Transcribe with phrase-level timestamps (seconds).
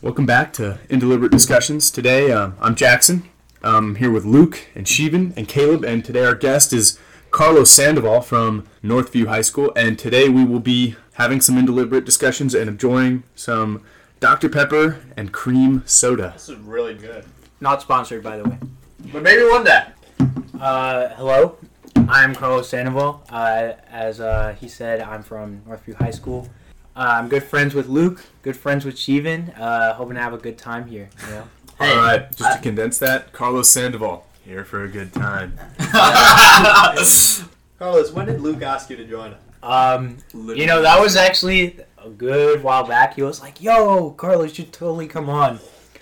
[0.00, 1.90] Welcome back to Indeliberate Discussions.
[1.90, 3.28] Today, um, I'm Jackson.
[3.64, 7.00] I'm here with Luke and Sheevan and Caleb, and today our guest is
[7.32, 9.72] Carlos Sandoval from Northview High School.
[9.74, 13.82] And today we will be having some indeliberate discussions and enjoying some
[14.20, 14.48] Dr.
[14.48, 16.30] Pepper and cream soda.
[16.32, 17.24] This is really good.
[17.60, 18.56] Not sponsored, by the way.
[19.12, 19.82] But maybe one day.
[20.60, 21.58] Uh, hello,
[22.08, 23.24] I'm Carlos Sandoval.
[23.30, 26.48] Uh, as uh, he said, I'm from Northview High School.
[26.98, 29.56] Uh, I'm good friends with Luke, good friends with Sheevan.
[29.56, 31.08] Uh, hoping to have a good time here.
[31.26, 31.48] You know?
[31.80, 35.56] All right, just to condense that, Carlos Sandoval here for a good time.
[37.78, 39.38] Carlos, when did Luke ask you to join him?
[39.62, 43.14] Um, you know, that was actually a good while back.
[43.14, 45.60] He was like, "Yo, Carlos, you should totally come on,"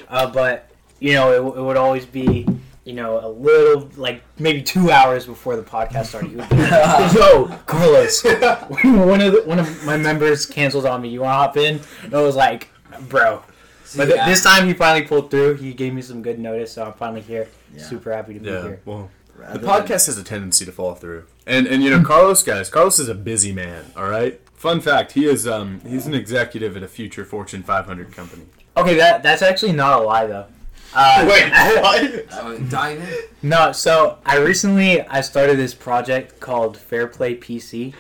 [0.08, 2.46] uh, but you know, it, it would always be.
[2.86, 6.30] You know, a little like maybe two hours before the podcast started.
[6.30, 11.02] He would be like, Yo, Carlos, one of the, one of my members canceled on
[11.02, 11.08] me.
[11.08, 11.80] You want to hop in?
[12.04, 12.68] And I was like,
[13.08, 13.42] bro.
[13.96, 15.54] But th- this time he finally pulled through.
[15.54, 17.48] He gave me some good notice, so I'm finally here.
[17.74, 17.82] Yeah.
[17.82, 18.80] Super happy to be Yeah, here.
[18.84, 21.24] well, Rather the podcast has a tendency to fall through.
[21.44, 23.84] And and you know, Carlos, guys, Carlos is a busy man.
[23.96, 24.40] All right.
[24.54, 28.44] Fun fact: he is um he's an executive at a future Fortune 500 company.
[28.76, 30.46] Okay, that that's actually not a lie though.
[30.98, 31.50] Uh, Wait,
[31.82, 32.32] what?
[32.32, 33.48] So dive in.
[33.50, 37.92] No, so I recently I started this project called Fair Play PC,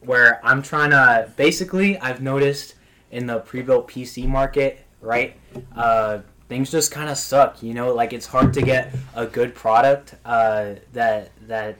[0.00, 2.76] where I'm trying to basically I've noticed
[3.10, 5.36] in the pre-built PC market, right?
[5.74, 7.92] Uh, things just kind of suck, you know.
[7.92, 11.78] Like it's hard to get a good product uh, that that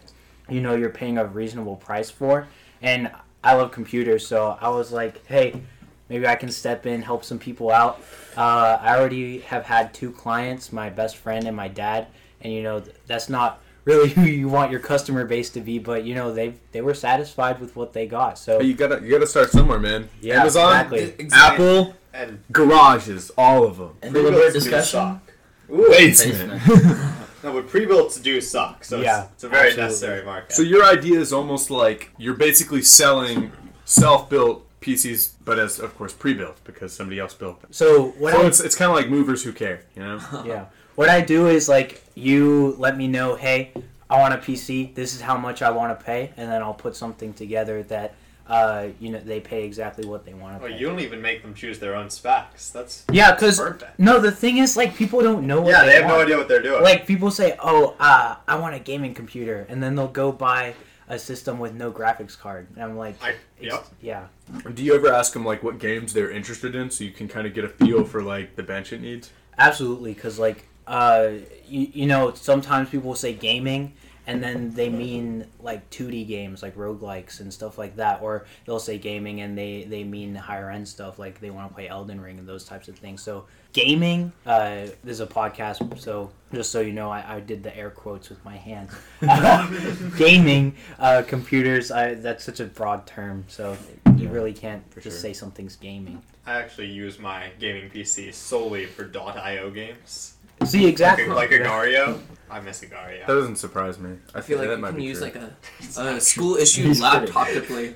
[0.48, 2.48] you know you're paying a reasonable price for.
[2.82, 3.12] And
[3.44, 5.62] I love computers, so I was like, hey,
[6.08, 8.00] maybe I can step in, help some people out.
[8.36, 12.08] Uh, I already have had two clients, my best friend and my dad,
[12.40, 16.04] and you know that's not really who you want your customer base to be, but
[16.04, 18.38] you know they they were satisfied with what they got.
[18.38, 20.08] So But you gotta you gotta start somewhere, man.
[20.20, 21.28] Yeah, Amazon, exactly.
[21.32, 23.96] Apple, And garages, all of them.
[24.02, 24.98] And pre-builts deliberate do discussion.
[25.00, 25.32] suck.
[25.70, 26.62] Ooh, Basement.
[27.42, 29.82] no, but pre-builts do suck, so Yeah, it's, it's a very absolutely.
[29.88, 30.52] necessary market.
[30.52, 33.50] So your idea is almost like you're basically selling
[33.84, 37.72] self-built PCs, but as of course pre-built because somebody else built them.
[37.72, 40.20] so what so I, it's it's kind of like movers who care, you know.
[40.46, 40.66] yeah
[40.96, 43.72] what I do is like you let me know, hey,
[44.08, 44.94] I want a PC.
[44.94, 48.14] This is how much I want to pay, and then I'll put something together that
[48.48, 50.78] uh, you know they pay exactly what they want to Oh, pay.
[50.78, 52.70] you don't even make them choose their own specs.
[52.70, 53.60] That's yeah, because
[53.98, 56.36] no, the thing is like people don't know what Yeah, they, they have no idea
[56.38, 56.82] what they're doing.
[56.82, 60.74] like people say, "Oh, uh, I want a gaming computer," and then they'll go buy
[61.08, 63.86] a system with no graphics card, and I'm like, I, yep.
[64.00, 64.26] yeah,
[64.74, 67.46] Do you ever ask them like what games they're interested in, so you can kind
[67.46, 69.30] of get a feel for like the bench it needs?
[69.58, 71.30] absolutely, because like, uh,
[71.66, 73.94] you, you know, sometimes people say gaming.
[74.26, 78.80] And then they mean like 2D games, like roguelikes and stuff like that, or they'll
[78.80, 82.20] say gaming and they, they mean higher end stuff, like they want to play Elden
[82.20, 83.22] Ring and those types of things.
[83.22, 87.76] So gaming, uh, is a podcast, so just so you know, I, I did the
[87.76, 88.92] air quotes with my hands.
[90.18, 93.76] gaming uh, computers, I, that's such a broad term, so
[94.16, 95.12] you really can't just sure.
[95.12, 96.22] say something's gaming.
[96.46, 100.35] I actually use my gaming PC solely for .io games.
[100.64, 102.20] See Like, exactly a- like Agar.io.
[102.48, 104.16] I miss That doesn't surprise me.
[104.34, 105.26] I feel like that you might can be use true.
[105.26, 107.62] like a, a school issued laptop kidding.
[107.62, 107.94] to play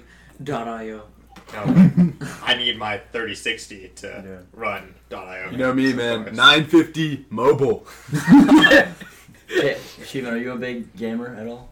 [0.53, 1.03] .io.
[1.53, 1.91] No,
[2.43, 4.39] I need my 3060 to Yeah.
[4.53, 5.51] run .io.
[5.51, 6.35] You know me, man.
[6.35, 7.87] 950 mobile.
[9.49, 11.71] Hey, Shiva, are you a big gamer at all?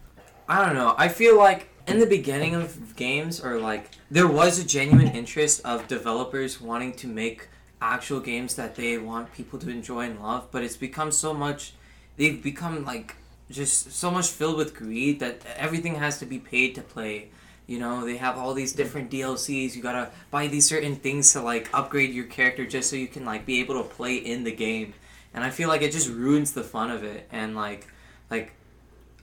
[0.49, 0.95] I don't know.
[0.97, 5.61] I feel like in the beginning of games, or like there was a genuine interest
[5.63, 7.47] of developers wanting to make
[7.81, 11.73] actual games that they want people to enjoy and love, but it's become so much.
[12.17, 13.15] They've become like
[13.49, 17.29] just so much filled with greed that everything has to be paid to play.
[17.67, 19.75] You know, they have all these different DLCs.
[19.75, 23.25] You gotta buy these certain things to like upgrade your character just so you can
[23.25, 24.93] like be able to play in the game.
[25.33, 27.27] And I feel like it just ruins the fun of it.
[27.31, 27.87] And like,
[28.29, 28.53] like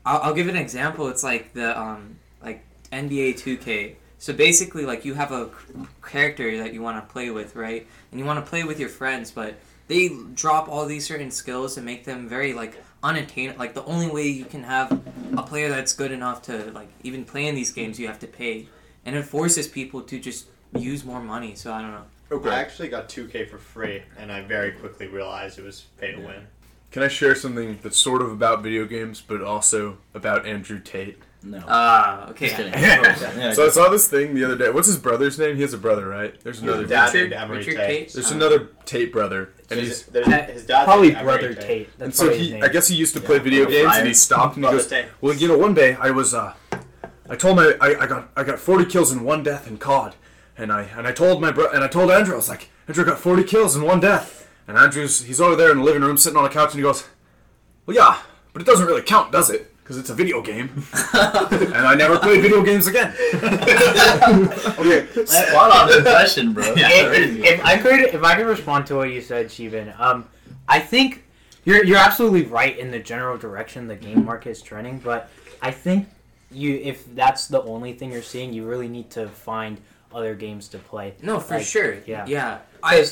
[0.05, 1.09] I'll, I'll give an example.
[1.09, 3.97] It's like the um like NBA 2K.
[4.27, 5.51] So basically, like you have a
[6.05, 7.87] character that you want to play with, right?
[8.11, 9.55] And you want to play with your friends, but
[9.87, 13.61] they drop all these certain skills to make them very like unattainable.
[13.61, 14.91] Like the only way you can have
[15.37, 18.27] a player that's good enough to like even play in these games, you have to
[18.27, 18.67] pay,
[19.05, 20.47] and it forces people to just
[20.77, 21.55] use more money.
[21.55, 22.07] So I don't know.
[22.33, 22.51] Okay.
[22.51, 26.19] I actually got 2K for free, and I very quickly realized it was pay to
[26.19, 26.49] win.
[26.91, 31.23] Can I share something that's sort of about video games, but also about Andrew Tate?
[31.51, 31.63] No.
[31.69, 32.47] Ah, okay.
[32.49, 32.73] Just kidding.
[32.83, 34.69] Yeah, So I saw this thing the other day.
[34.71, 35.55] What's his brother's name?
[35.57, 36.35] He has a brother, right?
[36.43, 36.85] There's another.
[36.87, 37.87] Dad Richard- Richard Tate.
[38.09, 38.13] Tate?
[38.13, 40.23] There's Uh, another Tate brother, and His, he's
[40.53, 41.61] his dad's Probably brother Tate.
[41.67, 41.99] Tate.
[41.99, 42.53] That's and so he.
[42.53, 42.65] name.
[42.65, 43.43] I guess he used to play Yeah.
[43.43, 45.07] video games, and he stopped and he goes, Tate.
[45.21, 46.55] "Well, you know, one day I was, uh,
[47.31, 50.15] I told my, I, I got, I got 40 kills in one death in COD,
[50.59, 53.05] and I, and I told my bro, and I told Andrew, I was like, Andrew
[53.05, 56.17] got 40 kills in one death, And Andrew's he's over there in the living room
[56.17, 57.05] sitting on a couch and he goes,
[57.87, 58.19] "Well, yeah,
[58.53, 59.73] but it doesn't really count, does it?
[59.87, 60.69] Because it's a video game."
[61.15, 63.15] and I never played video games again.
[64.79, 66.65] Okay, spot on impression, bro.
[66.77, 70.29] if, if, if I could, if I could respond to what you said, Shivan, um,
[70.69, 71.25] I think
[71.65, 75.31] you're you're absolutely right in the general direction the game market is trending, but
[75.63, 76.09] I think
[76.51, 79.81] you if that's the only thing you're seeing, you really need to find
[80.13, 81.15] other games to play.
[81.23, 81.97] No, for Like, sure.
[82.07, 82.25] yeah.
[82.27, 82.59] Yeah.
[82.83, 83.07] I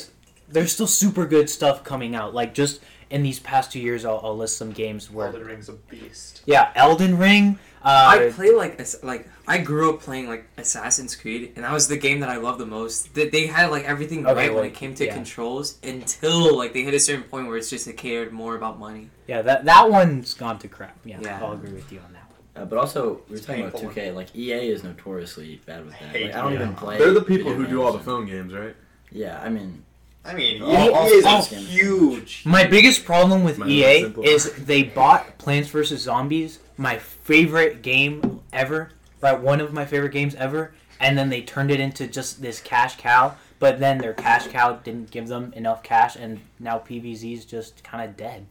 [0.49, 2.33] there's still super good stuff coming out.
[2.33, 5.69] Like just in these past two years, I'll, I'll list some games where Elden Ring's
[5.69, 6.41] a beast.
[6.45, 7.59] yeah, Elden Ring.
[7.83, 11.71] Uh, I play like ass- like I grew up playing like Assassin's Creed, and that
[11.71, 13.13] was the game that I loved the most.
[13.13, 15.13] That they had like everything Okay, right when it came to yeah.
[15.13, 18.79] controls until like they hit a certain point where it's just it cared more about
[18.79, 19.09] money.
[19.27, 20.97] yeah, that that one's gone to crap.
[21.05, 21.39] Yeah, Yeah.
[21.43, 22.21] I'll agree with you on that.
[22.59, 24.15] Uh, but also, we were It's talking about 2K.
[24.15, 26.09] Like EA is notoriously bad with that.
[26.09, 26.55] hate Like, I don't EA.
[26.55, 26.97] even play.
[26.97, 28.75] They're the people who do all the phone games, right?
[29.11, 29.83] Yeah, I mean,
[30.25, 31.69] I mean, All- EA all is sports games.
[31.69, 32.41] huge.
[32.45, 38.41] My biggest problem with Might EA is they bought Plants vs Zombies, my favorite game
[38.51, 38.91] ever,
[39.21, 39.39] right?
[39.39, 42.97] One of my favorite games ever, and then they turned it into just this cash
[42.97, 43.35] cow.
[43.59, 47.83] But then their cash cow didn't give them enough cash, and now PVZ is just
[47.83, 48.45] kind of dead.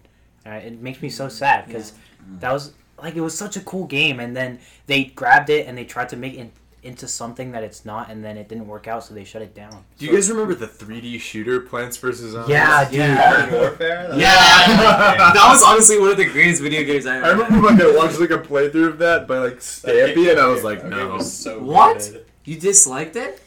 [0.46, 1.92] Uh, it makes me so sad because
[2.40, 2.72] that was
[3.02, 6.08] like it was such a cool game, and then they grabbed it and they tried
[6.10, 6.50] to make it
[6.84, 9.54] into something that it's not, and then it didn't work out, so they shut it
[9.54, 9.84] down.
[9.98, 12.50] Do you guys remember the 3D shooter Plants vs Zombies?
[12.50, 13.00] Yeah, dude.
[13.16, 14.02] Modern Warfare.
[14.08, 14.26] That's- Yeah.
[15.34, 17.26] that was honestly one of the greatest video games I ever.
[17.26, 20.46] I remember like I watched like a playthrough of that by like Stampy, and I
[20.46, 21.08] was like, no.
[21.14, 21.98] was so What?
[21.98, 22.26] good.
[22.44, 23.40] You disliked it?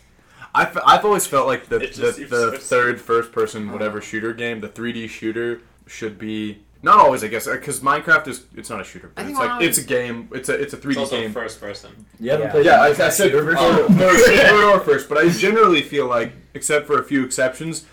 [0.56, 4.34] I've, I've always felt like the It the, the so third first person whatever shooter
[4.34, 8.70] game, the 3D shooter should be not always I guess uh, because Minecraft is it's
[8.70, 10.30] not a shooter, but I it's think like Minecraft- it's a game.
[10.34, 11.32] It's a it's a 3D also game.
[11.34, 12.06] first person.
[12.20, 12.52] you haven't Yeah.
[12.52, 12.66] played.
[12.66, 13.58] Yeah, I, I said shooter version?
[13.62, 17.24] oh, no, it's third or first, but I generally feel like, except for a few
[17.24, 17.86] exceptions,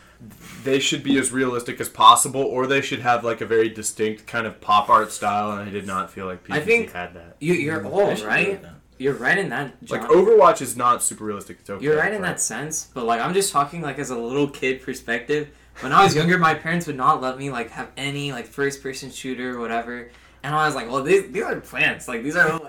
[0.63, 4.27] they should be as realistic as possible, or they should have like a very distinct
[4.27, 5.53] kind of pop art style.
[5.53, 7.37] And I did not feel like PvZ I think- had that.
[7.41, 8.49] You, you're mm, I old, should do right?
[8.49, 8.65] it.
[8.97, 9.75] You're right in that.
[9.91, 10.11] Like John.
[10.11, 11.59] Overwatch is not super realistic.
[11.61, 14.11] It's okay, You're right in but- that sense, but like I'm just talking like as
[14.11, 15.49] a little kid perspective.
[15.81, 18.83] When I was younger, my parents would not let me like have any like first
[18.83, 20.09] person shooter or whatever.
[20.43, 22.07] And I was like, well, these, these are plants.
[22.07, 22.61] Like these are little.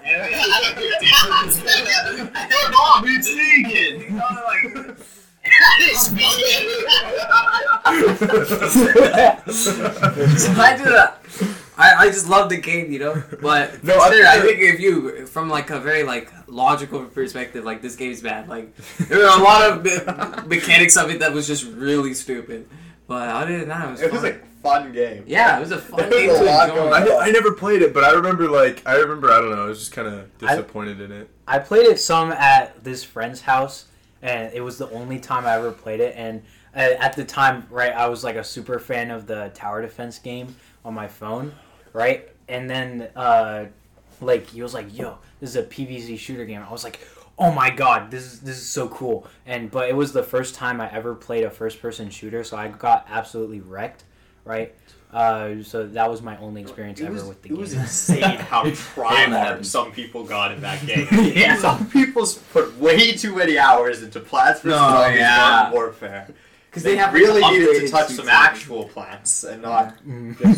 [2.72, 4.18] Mom, it's sneaking.
[9.52, 11.20] So I do that.
[11.78, 13.22] I, I just love the game, you know.
[13.42, 17.64] But No, no, I- I, think if you from like a very like logical perspective,
[17.66, 18.48] like this game's bad.
[18.48, 22.68] Like there were a lot of me- mechanics of it that was just really stupid.
[23.08, 24.02] But other than that, it was.
[24.02, 24.32] It was fun.
[24.32, 25.24] a fun game.
[25.28, 26.90] yeah, it was a fun There game a to lot enjoy.
[26.90, 29.68] I, I never played it, but I remember like I remember I don't know I
[29.68, 31.30] was just kind of disappointed in it.
[31.48, 33.86] I played it some at this friend's house,
[34.22, 36.16] and it was the only time I ever played it.
[36.18, 36.42] And
[36.76, 40.18] uh, at the time, right, I was like a super fan of the tower defense
[40.18, 41.54] game on my phone,
[41.94, 42.30] right?
[42.48, 43.66] And then, uh,
[44.22, 47.00] like, he was like, "Yo, this is a PvZ shooter game." I was like,
[47.38, 50.56] "Oh my god, this is this is so cool!" And but it was the first
[50.56, 54.04] time I ever played a first-person shooter, so I got absolutely wrecked,
[54.44, 54.74] right?
[55.14, 57.56] Uh, so that was my only experience It ever was, with the game.
[57.56, 57.62] it game.
[57.62, 59.66] was insane how try hard happened.
[59.68, 61.08] some people got in that game.
[61.34, 61.58] Yeah.
[61.58, 64.72] Some people put way too many hours into Plants vs.
[64.72, 65.38] No, Zombies yeah.
[65.38, 66.28] Modern Warfare.
[66.70, 69.96] Because They, they have really like, needed to touch some and- actual plants and not.
[70.06, 70.56] Yeah.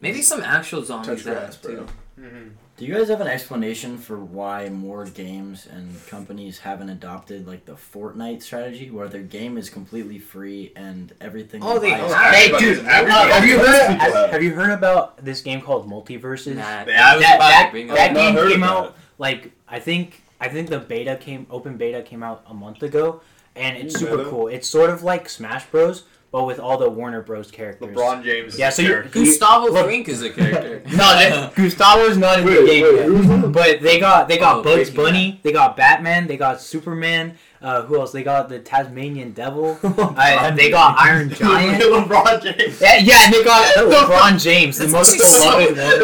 [0.00, 2.26] Maybe some actual zombies Touch grass, that have bro.
[2.26, 2.50] too.
[2.80, 7.66] Do you guys have an explanation for why more games and companies haven't adopted like
[7.66, 11.62] the Fortnite strategy, where their game is completely free and everything?
[11.62, 12.32] Oh, you they buy oh, is- are.
[12.32, 13.90] Hey, dude, everybody- have you heard?
[13.90, 14.30] Have, have.
[14.30, 16.54] have you heard about this game called MultiVersus?
[16.56, 18.16] Nah, Yeah, I was that about that, to bring it that up.
[18.16, 21.76] I've game heard came about out like I think I think the beta came open
[21.76, 23.20] beta came out a month ago,
[23.54, 24.30] and it's Ooh, super beta.
[24.30, 24.48] cool.
[24.48, 27.96] It's sort of like Smash Bros, but with all the Warner Bros characters.
[27.96, 28.56] LeBron James.
[28.58, 29.10] Yeah, is so you- character.
[29.24, 30.82] Gustavo Look- Fring is a character.
[30.90, 33.52] No, that, Gustavo's not in the game wait, yet.
[33.52, 37.36] But they got they got Oh, Bugs Breaking Bunny, they got Batman, they got Superman.
[37.62, 38.10] Uh, who else?
[38.10, 39.78] They got the Tasmanian Devil.
[39.82, 41.82] uh, they got Iron Giant.
[41.82, 42.80] LeBron James.
[42.80, 46.00] Yeah, yeah, and they got LeBron James, the most beloved one.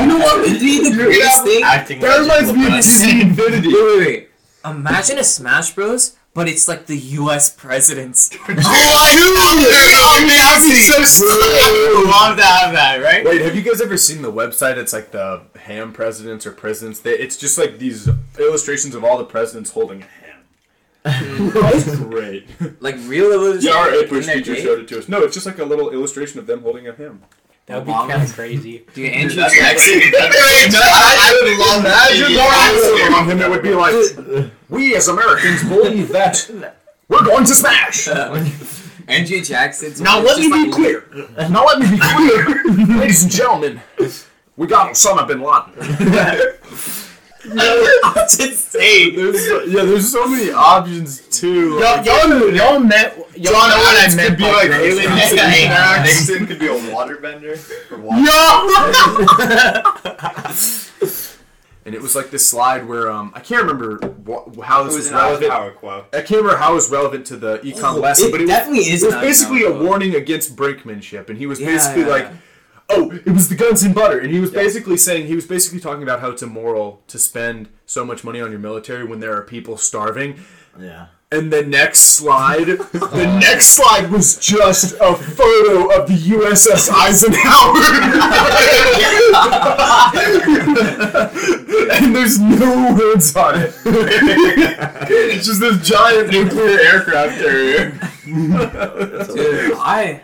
[0.00, 1.62] you know what would be the greatest thing?
[1.62, 2.72] Acting That reminds me of
[3.28, 3.68] Infinity.
[3.68, 4.28] Wait, wait, wait.
[4.64, 7.50] Imagine a Smash Bros, but it's like the U.S.
[7.54, 8.30] presidents.
[8.48, 9.20] Oh, I do.
[9.36, 11.24] Oh, yeah, I so
[12.08, 13.24] Love to have that, right?
[13.24, 14.76] Wait, have you guys ever seen the website?
[14.76, 17.00] It's like the ham presidents or presidents.
[17.00, 18.08] They, it's just like these
[18.38, 20.20] illustrations of all the presidents holding a ham.
[21.04, 21.48] Hmm.
[21.48, 22.48] That's great.
[22.80, 23.64] Like real illustrations.
[23.64, 25.08] Yeah, our English teacher showed it to us.
[25.08, 27.22] No, it's just like a little illustration of them holding a ham.
[27.70, 28.84] That would be kind of crazy.
[28.94, 29.94] Dude, Andrew That's Jackson.
[30.02, 32.10] I would love that.
[32.12, 36.50] Imagine on him, it would be like, we as Americans believe that
[37.08, 38.08] we're going to smash.
[38.08, 38.52] and
[39.08, 40.00] Andrew Jackson's.
[40.00, 41.04] Now let me be like- clear.
[41.48, 42.64] Now let me be clear,
[42.98, 43.80] ladies and gentlemen.
[44.56, 45.72] We got Osama bin Laden.
[47.44, 49.16] That's insane.
[49.16, 51.78] There's so- yeah, there's so many options too.
[51.78, 53.16] Y'all, y'all, y'all met.
[53.36, 55.28] Y'all know what I Adams meant could be by like gross alien out.
[55.28, 56.08] snacks.
[56.28, 57.58] Nixon could be a waterbender.
[57.90, 58.20] Or water.
[61.86, 64.94] and it was like this slide where um I can't remember wh- how It this
[64.96, 65.50] was was relevant.
[65.50, 66.04] power quote.
[66.12, 68.50] I can't remember how it was relevant to the econ lesson, it but it was,
[68.50, 69.02] definitely is.
[69.02, 72.24] it was basically a icon, warning against brinkmanship, and he was Yeah, basically yeah, like,
[72.24, 72.32] yeah.
[72.90, 74.62] "Oh, it was the guns and butter," and he was Yeah.
[74.62, 78.40] basically saying he was basically talking about how it's immoral to spend so much money
[78.40, 80.40] on your military when there are people starving.
[80.78, 81.06] Yeah.
[81.32, 87.76] And the next slide, the next slide was just a photo of the USS Eisenhower.
[91.92, 93.72] and there's no words on it.
[93.84, 97.90] it's just this giant nuclear aircraft carrier.
[98.24, 100.22] Dude, I, I think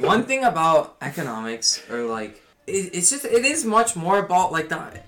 [0.00, 4.68] one thing about economics, or like, it, it's just it is much more about like
[4.68, 5.02] the.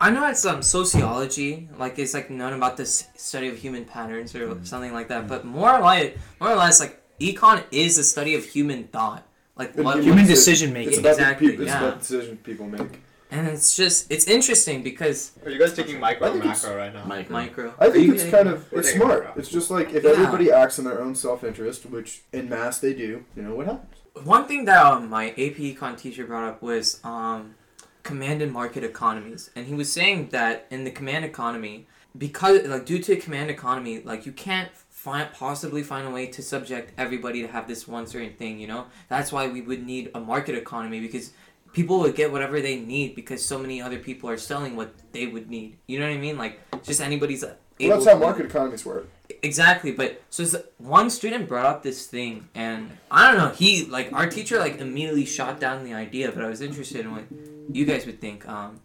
[0.00, 4.34] I know it's um sociology, like it's like known about this study of human patterns
[4.34, 8.34] or something like that, but more like more or less like econ is the study
[8.34, 10.90] of human thought, like what Human decision making.
[10.90, 11.84] It's about- Exactly, It's yeah.
[11.86, 13.00] about decisions people make.
[13.34, 16.62] And it's just it's interesting because Are you guys taking micro I or think it's-
[16.62, 17.04] macro right now?
[17.04, 17.30] Mike.
[17.30, 17.74] micro.
[17.78, 19.26] I Are think you it's kind of We're it's taking it smart.
[19.26, 19.36] out.
[19.38, 20.10] It's just like if Yeah.
[20.10, 23.66] everybody acts in their own self interest, which in mass they do, you know what
[23.66, 23.96] happens.
[24.22, 27.56] One thing that um, my AP Econ teacher brought up was um,
[28.04, 32.86] command and market economies, and he was saying that in the command economy, because like
[32.86, 37.42] due to command economy, like you can't find possibly find a way to subject everybody
[37.42, 38.60] to have this one certain thing.
[38.60, 41.32] You know, that's why we would need a market economy because
[41.74, 45.26] people would get whatever they need because so many other people are selling what they
[45.26, 45.76] would need.
[45.86, 46.38] You know what I mean?
[46.38, 47.44] Like just anybody's.
[47.44, 49.08] Well, that's how market economies work.
[49.42, 50.44] Exactly, but so
[50.78, 53.50] one student brought up this thing, and I don't know.
[53.50, 57.12] He like our teacher like immediately shot down the idea, but I was interested in
[57.12, 57.24] what
[57.72, 58.48] you guys would think.
[58.48, 58.80] Um,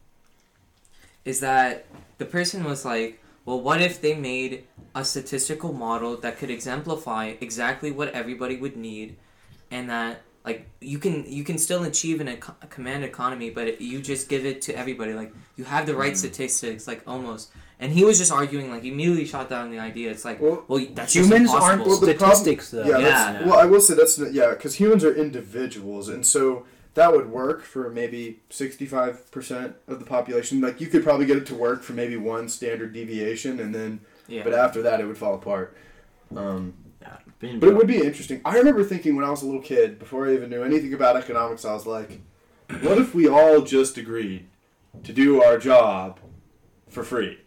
[1.24, 1.86] is that
[2.18, 4.64] the person was like, well, what if they made
[4.96, 9.18] a statistical model that could exemplify exactly what everybody would need,
[9.70, 13.68] and that like you can you can still achieve an eco- a command economy, but
[13.68, 15.14] it, you just give it to everybody.
[15.14, 17.52] Like you have the right statistics, like almost.
[17.82, 20.12] And he was just arguing, like, he immediately shot down the idea.
[20.12, 21.64] It's like, well, Well, that's Humans impossible.
[21.64, 22.84] aren't Well, the problem- though.
[22.84, 23.32] Yeah, Yeah.
[23.32, 26.66] that's, well, I will say that's yeah, because humans are individuals, and so
[26.96, 30.60] that would work for maybe sixty-five percent of the population.
[30.60, 34.02] Like you could probably get it to work for maybe one standard deviation, and then
[34.28, 34.44] yeah.
[34.44, 35.74] but after that it would fall apart.
[36.36, 36.74] Um,
[37.10, 37.18] Yeah.
[37.40, 38.42] Being But it would be interesting.
[38.46, 41.16] I remember thinking when I was a little kid, before I even knew anything about
[41.16, 42.22] economics, I was like,
[42.82, 44.48] what if we all just agreed
[45.04, 46.20] to do our job
[46.90, 47.40] for free?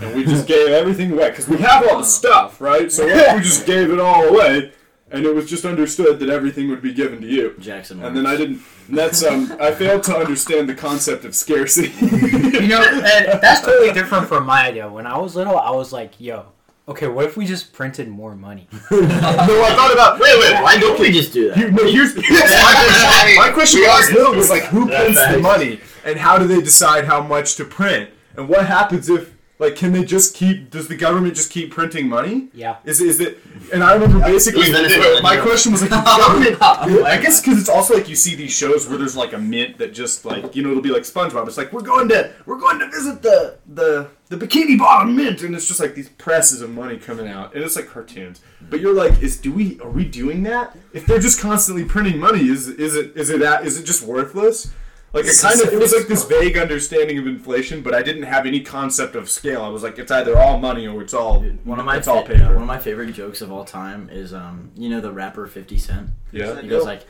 [0.00, 1.30] And we just gave everything away.
[1.30, 2.90] Because we have all the stuff, right?
[2.90, 4.72] So what if we just gave it all away?
[5.10, 7.54] And it was just understood that everything would be given to you.
[7.60, 8.02] Jackson.
[8.02, 8.62] And then I didn't.
[8.88, 9.56] and That's um.
[9.60, 11.92] I failed to understand the concept of scarcity.
[12.00, 14.88] You know, and that's totally different from my idea.
[14.88, 16.46] When I was little, I was like, yo,
[16.88, 18.68] okay, what if we just printed more money?
[18.90, 20.20] no, I thought about.
[20.20, 20.62] Wait, wait.
[20.62, 21.58] Why don't we just do that?
[21.58, 23.36] You, no, here's my question.
[23.36, 26.46] My question when I was little was like, who prints the money, and how do
[26.46, 30.70] they decide how much to print, and what happens if, like, can they just keep?
[30.70, 32.48] Does the government just keep printing money?
[32.52, 32.78] Yeah.
[32.84, 33.38] Is is it?
[33.72, 35.42] And I remember basically, Is Venezuela, my yeah.
[35.42, 36.60] question was like, government.
[36.60, 39.78] I guess because it's also like you see these shows where there's like a mint
[39.78, 41.46] that just like you know it'll be like SpongeBob.
[41.46, 45.42] It's like we're going to we're going to visit the the the Bikini Bottom Mint,
[45.42, 48.40] and it's just like these presses of money coming out, and it's like cartoons.
[48.68, 50.76] But you're like, is do we are we doing that?
[50.92, 54.02] If they're just constantly printing money, is is it is it at, is it just
[54.02, 54.72] worthless?
[55.14, 58.24] Like it kind of it was like this vague understanding of inflation, but I didn't
[58.24, 59.62] have any concept of scale.
[59.62, 62.24] I was like, it's either all money or it's all One of my it's all
[62.24, 62.54] fa- yeah, paper.
[62.54, 65.78] one of my favorite jokes of all time is um you know the rapper Fifty
[65.78, 66.10] Cent.
[66.32, 66.60] Yeah.
[66.60, 67.06] He goes like,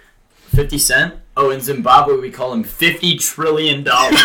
[0.51, 1.15] 50 Cent?
[1.37, 4.21] Oh, in Zimbabwe we call him 50 trillion dollars.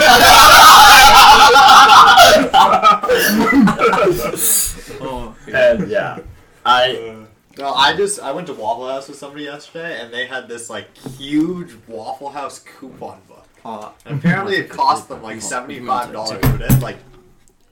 [5.02, 6.20] oh, and yeah,
[6.66, 7.26] I
[7.58, 10.70] No, I just I went to Waffle House with somebody yesterday, and they had this
[10.70, 13.39] like huge Waffle House coupon book.
[14.06, 16.98] And apparently, it cost them like seventy five dollars, but it had like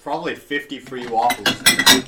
[0.04, 1.48] probably fifty free waffles.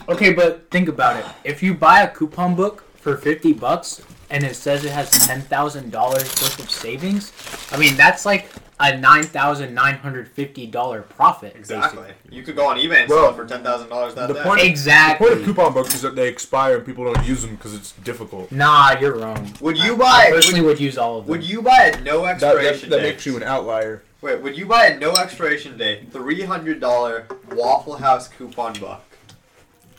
[0.07, 1.25] Okay, but think about it.
[1.43, 5.91] If you buy a coupon book for 50 bucks and it says it has $10,000
[5.91, 7.31] worth of savings,
[7.71, 11.55] I mean, that's like a $9,950 profit.
[11.55, 12.07] Exactly.
[12.29, 14.35] You could go on eBay and Well, sell it for ten thousand dollars that the
[14.35, 14.43] day.
[14.43, 14.91] point- basically.
[14.91, 15.45] The point of Exactly.
[15.45, 18.51] coupon books is that they expire and people don't use them because it's difficult.
[18.51, 19.53] Nah, you're wrong.
[19.59, 20.29] would you I buy?
[20.31, 21.31] personally Would, would use all of them.
[21.31, 23.09] would you buy a no That, expiration that, that date?
[23.13, 24.03] makes you an outlier.
[24.21, 29.01] Wait, would you buy a no expiration date, three hundred dollar Waffle House coupon book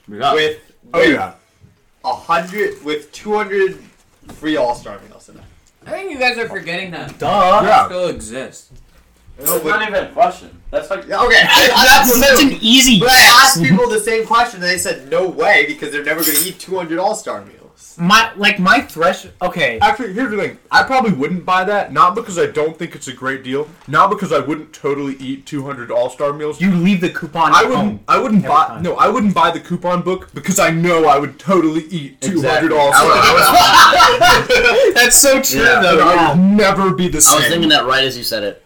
[0.09, 0.35] Yeah.
[0.35, 0.59] with?
[0.95, 1.35] Oh yeah.
[2.05, 3.79] a hundred with two hundred
[4.29, 5.43] free All Star meals in it.
[5.87, 7.61] I think you guys are forgetting that Duh.
[7.65, 7.87] Yeah.
[7.87, 8.71] still exists.
[9.39, 10.61] No, That's but- not even a question.
[10.71, 14.63] That's like Yeah, okay, That's such an easy But I asked people the same question,
[14.63, 17.57] and they said no way because they're never going to eat 200 All Star meals.
[17.99, 19.27] My like my thresh.
[19.43, 19.79] Okay.
[19.81, 20.59] Actually, here's the thing.
[20.71, 24.09] I probably wouldn't buy that, not because I don't think it's a great deal, not
[24.11, 26.61] because I wouldn't totally eat 200 All-Star meals.
[26.61, 27.77] You leave the coupon I wouldn't.
[27.79, 28.01] home.
[28.09, 28.67] I wouldn't buy.
[28.69, 28.83] time.
[28.83, 32.37] No, I wouldn't buy the coupon book because I know I would totally eat 200
[32.37, 32.79] Exactly.
[32.79, 33.11] All-Star.
[33.13, 35.81] I That's so true Yeah.
[35.81, 36.01] though.
[36.01, 37.35] I would never be the same.
[37.35, 38.65] I was thinking that right as you said it.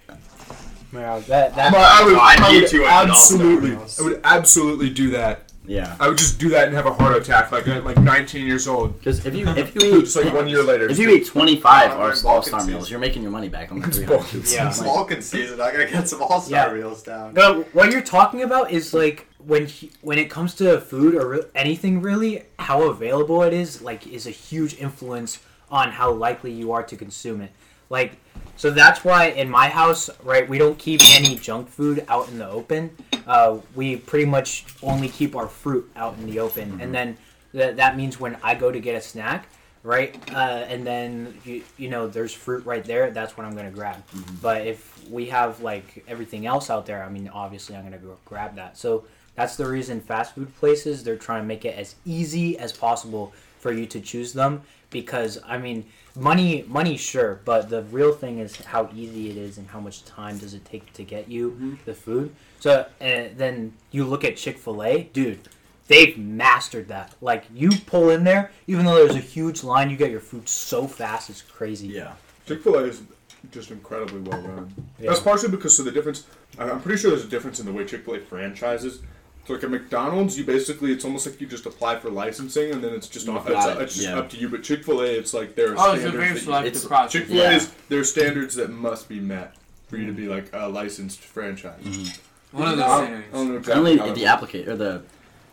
[0.92, 3.72] Yeah, that, that, But I would, I'd I eat would 200 All-Star absolutely.
[3.72, 5.43] I would absolutely do that.
[5.66, 5.96] Yeah.
[5.98, 8.68] I would just do that and have a heart attack, like at like 19 years
[8.68, 8.98] old.
[8.98, 10.88] Because if you if you eat Just like one year later.
[10.90, 13.80] if you eat 25 Yeah, All Star Balkan meals, you're making your money back on
[13.80, 14.52] the It's 300.
[14.52, 14.68] Yeah.
[14.68, 15.60] It's Vulcan season.
[15.60, 16.74] I gotta get some All Star Yeah.
[16.82, 17.34] meals down.
[17.34, 21.28] No, what you're talking about is like when he, when it comes to food or
[21.28, 25.38] re- anything really, how available it is like is a huge influence
[25.70, 27.50] on how likely you are to consume it.
[27.94, 28.16] Like,
[28.56, 32.38] so that's why in my house, right, we don't keep any junk food out in
[32.38, 32.90] the open.
[33.24, 37.16] Uh, we pretty much only keep our fruit out in the open, and then
[37.52, 39.46] that that means when I go to get a snack,
[39.84, 43.70] right, uh, and then you you know there's fruit right there, that's what I'm gonna
[43.70, 44.02] grab.
[44.42, 48.16] But if we have like everything else out there, I mean, obviously I'm gonna go
[48.24, 48.76] grab that.
[48.76, 49.04] So
[49.36, 53.32] that's the reason fast food places they're trying to make it as easy as possible
[53.60, 55.84] for you to choose them because I mean
[56.16, 60.04] money money sure but the real thing is how easy it is and how much
[60.04, 61.74] time does it take to get you mm-hmm.
[61.84, 65.40] the food so and then you look at Chick-fil-A dude
[65.88, 69.96] they've mastered that like you pull in there even though there's a huge line you
[69.96, 72.12] get your food so fast it's crazy Yeah.
[72.46, 73.02] Chick Fil A is
[73.50, 74.74] just incredibly well run.
[74.98, 75.10] Yeah.
[75.10, 76.26] That's partially because of the difference.
[76.58, 79.00] I'm pretty sure there's a difference in the way Chick Fil A franchises.
[79.46, 82.82] So like at McDonald's, you basically it's almost like you just apply for licensing and
[82.82, 84.18] then it's just You on, got it's, it, it's just yeah.
[84.18, 84.48] up to you.
[84.48, 86.12] But Chick Fil A, it's like there are Oh, it's a standards.
[86.14, 87.12] very that you- selective it's- process.
[87.12, 87.56] Chick Fil A Yeah.
[87.56, 89.54] is there are standards that must be met
[89.88, 91.82] for you to be like a licensed franchise.
[91.82, 92.56] Mm-hmm.
[92.58, 93.26] One of I those standards.
[93.32, 95.02] I don't know exactly Only the applicant or the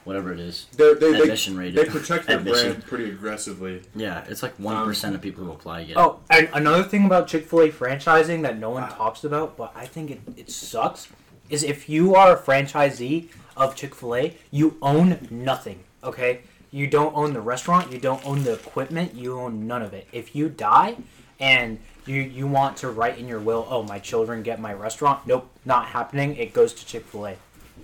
[0.03, 1.75] whatever it is They're- they, they, rate.
[1.75, 2.69] they protect their Admission.
[2.71, 3.81] brand pretty aggressively.
[3.93, 5.97] Yeah, it's like um, one percent of people who apply get.
[5.97, 9.71] Oh, and another thing about Chick Fil A franchising that no one talks about, but
[9.75, 11.07] I think it, it sucks,
[11.49, 15.79] is if you are a franchisee of Chick Fil A, you own nothing.
[16.03, 19.93] Okay, you don't own the restaurant, you don't own the equipment, you own none of
[19.93, 20.07] it.
[20.11, 20.95] If you die,
[21.39, 25.25] and you you want to write in your will, oh my children get my restaurant,
[25.27, 26.35] nope, not happening.
[26.35, 27.35] It goes to Chick Fil A.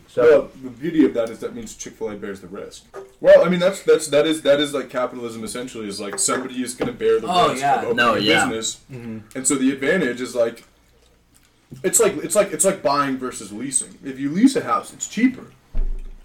[0.10, 2.86] So well, the beauty of that is that means Chick Fil A bears the risk.
[3.20, 6.62] Well, I mean that's that's that is that is like capitalism essentially is like somebody
[6.64, 7.74] is going to bear the Oh, risk yeah.
[7.76, 8.46] of opening No, a yeah.
[8.46, 9.22] business, Mhm.
[9.36, 10.64] and so the advantage is like
[11.84, 13.98] it's like it's like it's like buying versus leasing.
[14.04, 15.46] If you lease a house, it's cheaper,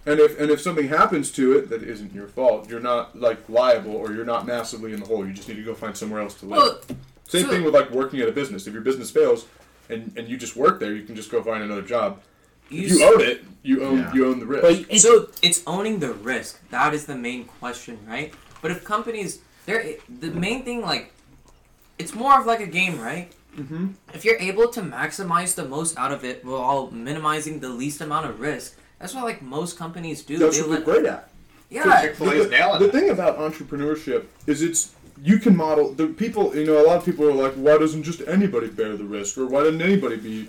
[0.07, 3.49] and if and if something happens to it that isn't your fault, you're not like
[3.49, 5.27] liable or you're not massively in the hole.
[5.27, 6.59] You just need to go find somewhere else to live.
[6.59, 6.81] Well,
[7.29, 8.67] Same so- thing with like working at a business.
[8.67, 9.47] If your business fails,
[9.89, 12.21] and and you just work there, you can just go find another job.
[12.71, 14.15] you you own it, you own Yeah.
[14.15, 14.63] you own the risk.
[14.63, 16.61] but it's, so it's owning the risk.
[16.71, 18.33] That is the main question, right?
[18.63, 20.81] But if companies, they're the main thing.
[20.83, 21.13] Like,
[21.99, 23.33] it's more of like a game, right?
[23.57, 23.89] Mm-hmm.
[24.15, 28.27] If you're able to maximize the most out of it while minimizing the least amount
[28.27, 30.39] of risk, that's what like most companies do.
[30.39, 31.29] That's they what they're great at.
[31.71, 32.93] yeah, Chick Fil A is the, nailing the it.
[32.93, 36.55] thing about entrepreneurship is it's you can model the people.
[36.57, 39.39] You know, a lot of people are like, why doesn't just anybody bear the risk,
[39.39, 40.49] or why doesn't anybody be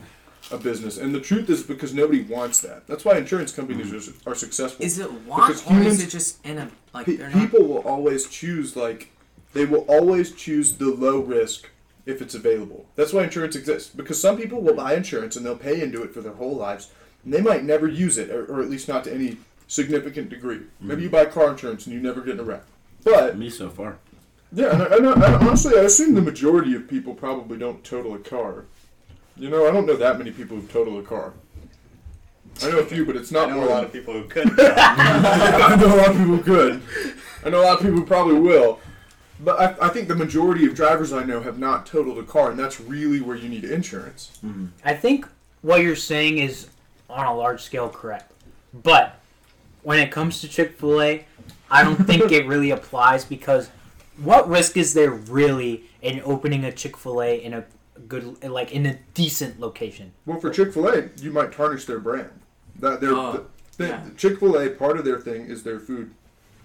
[0.51, 0.97] a business?
[0.97, 2.87] And the truth is because nobody wants that.
[2.87, 4.83] That's why insurance companies are, are successful.
[4.85, 7.39] is it want Because or humans- is it just in a like Pe- they're not?
[7.39, 9.11] people will always choose like
[9.53, 11.69] they will always choose the low risk
[12.05, 12.85] if it's available.
[12.95, 16.13] That's why insurance exists because some people will buy insurance and they'll pay into it
[16.13, 16.91] for their whole lives.
[17.23, 19.37] And they might never use it, or, or at least not to any
[19.67, 20.61] significant degree.
[20.81, 21.29] Maybe you mm-hmm.
[21.29, 22.63] buy car insurance and you never get in a wreck.
[23.03, 23.97] But Me so far.
[24.51, 27.83] yeah, and, I, and, I, and honestly, I assume the majority of people probably don't
[27.83, 28.65] total a car.
[29.35, 31.33] You know, I don't know that many people who total a car.
[32.61, 34.13] I know a few, but it's I not know more a lot than- of people
[34.13, 34.47] who could.
[34.59, 36.81] I know a lot of people could.
[37.43, 38.79] I know a lot of people who probably will.
[39.43, 42.49] But I, I think the majority of drivers I know have not totaled a car,
[42.51, 44.37] and that's really where you need insurance.
[44.45, 44.67] Mm-hmm.
[44.85, 45.27] I think
[45.61, 46.67] what you're saying is
[47.09, 48.31] on a large scale correct.
[48.73, 49.19] But
[49.83, 51.25] when it comes to Chick fil A,
[51.69, 53.69] I don't think it really applies because
[54.17, 57.65] what risk is there really in opening a Chick fil A in a
[58.07, 60.13] good, like in a decent location?
[60.25, 62.29] Well, for Chick Fil A, you might tarnish their brand.
[62.79, 63.45] That their Oh,
[63.77, 64.03] the, yeah.
[64.17, 66.13] Chick Fil A part of their thing is their food,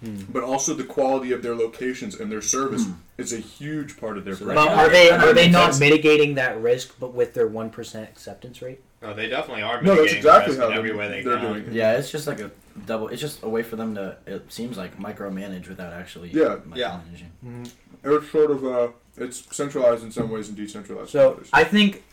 [0.01, 0.21] Hmm.
[0.29, 2.93] but also the quality of their locations and their service hmm.
[3.17, 4.55] is a huge part of their So brand.
[4.55, 8.61] But are they are they not mitigating that risk but with their one percent acceptance
[8.61, 8.81] rate?
[9.01, 9.81] No, they definitely are.
[9.81, 11.73] No, that's mitigating exactly risk how in they're, every way they they're doing it.
[11.73, 12.49] Yeah, it's just like a
[12.85, 13.09] double.
[13.09, 14.17] It's just a way for them to.
[14.25, 16.29] It seems like micromanage without actually.
[16.29, 16.57] Yeah.
[16.73, 17.01] Yeah.
[17.45, 17.63] Mm-hmm.
[17.63, 17.71] micromanaging.
[18.03, 21.41] It's sort of uh, it's centralized in some ways and decentralized So.
[21.51, 22.03] I think,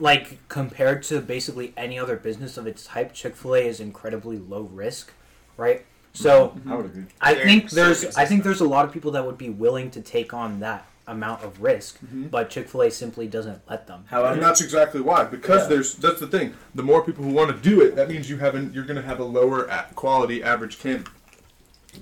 [0.00, 4.38] like compared to basically any other business of its type, Chick Fil A is incredibly
[4.38, 5.12] low risk,
[5.58, 5.84] right?
[6.16, 7.04] So I would agree.
[7.20, 9.90] I They're think there's I think there's a lot of people that would be willing
[9.92, 12.30] to take on that amount of risk, Mhm.
[12.30, 14.00] but Chick Fil A simply doesn't let them.
[14.00, 15.24] and However, that's exactly why.
[15.24, 15.68] Because Yeah.
[15.68, 16.54] there's that's the thing.
[16.74, 18.74] The more people who want to do it, that means you haven't.
[18.74, 21.08] You're going to have a lower quality average candidate.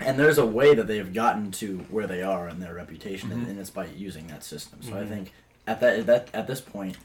[0.00, 3.46] and there's a way that they've gotten to where they are in their reputation, and,
[3.46, 4.83] and it's by using that system.
[4.83, 5.09] So I mm-hmm.
[5.09, 5.33] think
[5.68, 6.96] at that that at this point,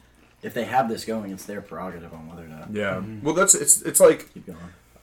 [0.42, 2.96] if they have this going, it's their prerogative on whether to Yeah.
[2.96, 3.26] Mm-hmm.
[3.26, 4.58] Well, that's it's it's like keep going.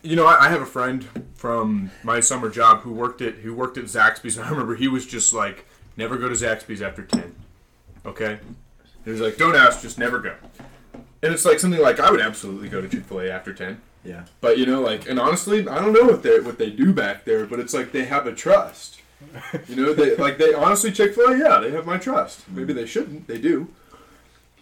[0.06, 3.54] You know I, I have a friend from my summer job who worked at who
[3.54, 5.66] worked at Zaxby's, and I remember he was just like,
[5.96, 7.34] never go to Zaxby's after ten.
[8.04, 8.38] Okay.
[9.04, 10.34] He was like, don't ask, just never go.
[11.22, 13.80] And it's like something like I would absolutely go to Chick Fil A after ten.
[14.04, 14.24] Yeah.
[14.40, 17.24] But you know, like, and honestly, I don't know what they what they do back
[17.24, 19.00] there, but it's like they have a trust.
[19.68, 22.48] You know, they like they honestly Chick Fil A, yeah, they have my trust.
[22.48, 23.68] Maybe they shouldn't, they do.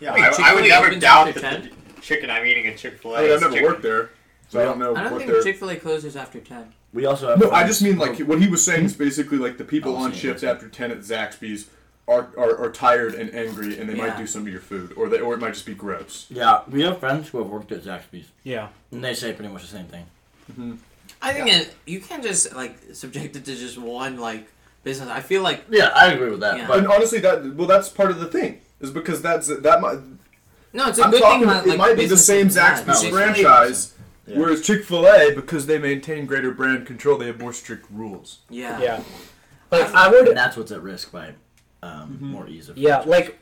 [0.00, 3.14] Yeah, Wait, I, I would never doubt that the chicken I'm eating at Chick Fil
[3.14, 3.18] A.
[3.18, 4.10] I mean, I've never worked there,
[4.48, 5.42] so I don't know I don't what think they're.
[5.42, 6.72] Chick Fil A closes after ten.
[6.92, 9.02] We also have No, I just mean like what he was saying is hmm.
[9.02, 11.68] basically like the people Oh, on see, shift after ten at Zaxby's
[12.06, 15.08] are, are, are tired and angry, and they might do some of your food, or
[15.08, 16.26] they or it might just be gross.
[16.28, 18.68] Yeah, we have friends who have worked at Zaxby's, Yeah.
[18.92, 20.04] and they say pretty much the same thing.
[20.52, 20.74] Mm-hmm.
[21.22, 24.46] I think it, you can't just like subject it to just one like
[24.82, 25.08] business.
[25.08, 26.58] I feel like Yeah, I agree with that.
[26.58, 26.76] Yeah.
[26.76, 29.98] And honestly, that well, that's part of the thing is because that's that might
[30.74, 31.40] no, it's a I'm good talking.
[31.40, 31.48] thing.
[31.48, 32.78] That, it like, might be the business same is bad.
[32.78, 33.93] Zaxby's No, Chick-fil-A- franchise,
[34.26, 34.38] Yeah.
[34.38, 38.38] whereas Chick Fil A, because they maintain greater brand control, they have more strict rules.
[38.48, 38.80] Yeah.
[38.80, 39.02] Yeah.
[39.70, 41.34] Like I would and that's what's at risk by
[41.82, 42.26] um, Mm-hmm.
[42.26, 42.78] more ease of.
[42.78, 43.38] Yeah, like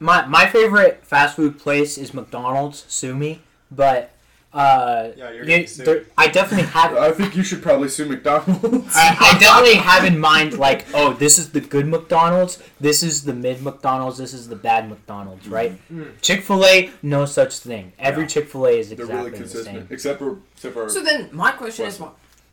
[0.00, 2.84] my my favorite fast food place is McDonald's.
[2.88, 4.13] Sue me, but
[4.54, 5.86] uh, Yeah, you're you- getting sued.
[5.86, 6.94] there- I definitely have.
[6.96, 8.94] I think you should probably sue McDonald's.
[8.94, 12.62] I, I definitely have in mind like, oh, this is the good McDonald's.
[12.80, 14.16] This is the mid McDonald's.
[14.18, 15.78] This is the bad McDonald's, right?
[16.22, 17.92] Chick Fil A, no such thing.
[17.98, 18.28] Every Yeah.
[18.28, 19.86] Chick Fil A is exactly really the same.
[19.90, 22.00] except for except for So then, my question is,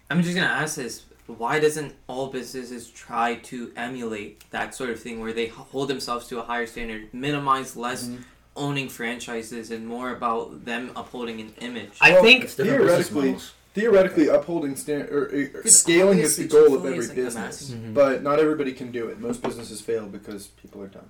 [0.09, 4.99] I'm just gonna ask this: Why doesn't all businesses try to emulate that sort of
[4.99, 8.23] thing, where they hold themselves to a higher standard, minimize less Mm-hmm.
[8.55, 11.91] Owning franchises, and more about them upholding an image?
[12.01, 13.53] I Well, think it's theoretically- models.
[13.73, 15.31] theoretically upholding stand or
[15.63, 17.93] uh, scaling is the goal of every like, business, massive- Mhm.
[17.93, 19.19] but not everybody can do it.
[19.19, 21.09] Most businesses fail because people are dumb.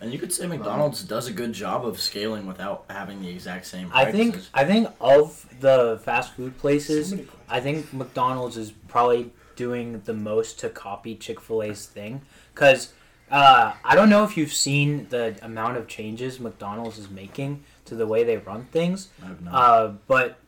[0.00, 3.66] And you could say McDonald's does a good job of scaling without having the exact
[3.66, 3.90] same.
[3.92, 4.38] I think.
[4.54, 7.18] I think of the fast food places, So.
[7.48, 12.20] I think McDonald's is probably doing the most to copy Chick Fil A's thing.
[12.54, 12.92] Because
[13.34, 17.96] uh, I don't know if you've seen the amount of changes McDonald's is making to
[17.96, 19.54] the way they run things, I have not.
[19.54, 20.38] uh, but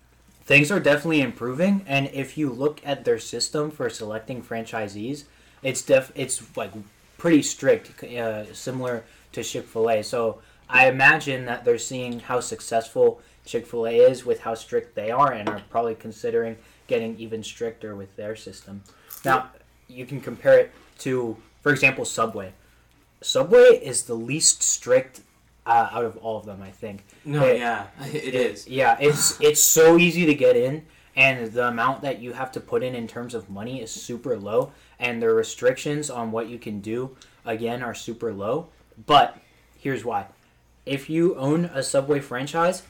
[0.44, 1.84] things are definitely improving.
[1.88, 5.24] And if you look at their system for selecting franchisees,
[5.64, 6.70] it's def it's like
[7.18, 10.02] pretty strict, uh, similar to Chick Fil A.
[10.02, 14.94] So I imagine that they're seeing how successful Chick Fil A is with how strict
[14.94, 18.82] they are, and are probably considering getting even stricter with their system.
[19.24, 19.50] Now,
[19.88, 22.52] you can compare it to, for example, Subway.
[23.30, 25.20] Subway is the least strict
[25.66, 27.04] uh, out of all of them, I think.
[27.24, 28.68] no, it- yeah, it is.
[28.68, 30.86] Yeah, it's it's so easy to get in,
[31.16, 34.36] and the amount that you have to put in in terms of money is super
[34.38, 38.68] low, and the restrictions on what you can do again are super low.
[39.06, 39.36] But
[39.76, 40.26] here's why:
[40.86, 42.84] if you own a Subway franchise,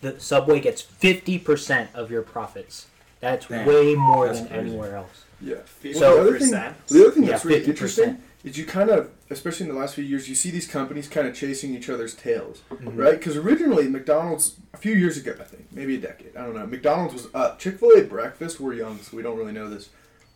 [0.00, 2.86] the Subway gets fifty percent of your profits.
[3.18, 4.68] That's Damn, way more that's than crazy.
[4.68, 5.24] anywhere else.
[5.40, 5.56] Yeah.
[5.82, 7.68] So- Well, the other thing, the other thing Yeah, that's really 50%.
[7.68, 11.08] interesting is you kind of, especially in the last few years, you see these companies
[11.08, 12.96] kind of chasing each other's tails, Mm-hmm.
[12.96, 13.18] right?
[13.18, 16.66] Because originally McDonald's, a few years ago, I think, maybe a decade, I don't know,
[16.66, 17.58] McDonald's was up.
[17.58, 19.88] Chick Fil A breakfast, we're young, so we don't really know this.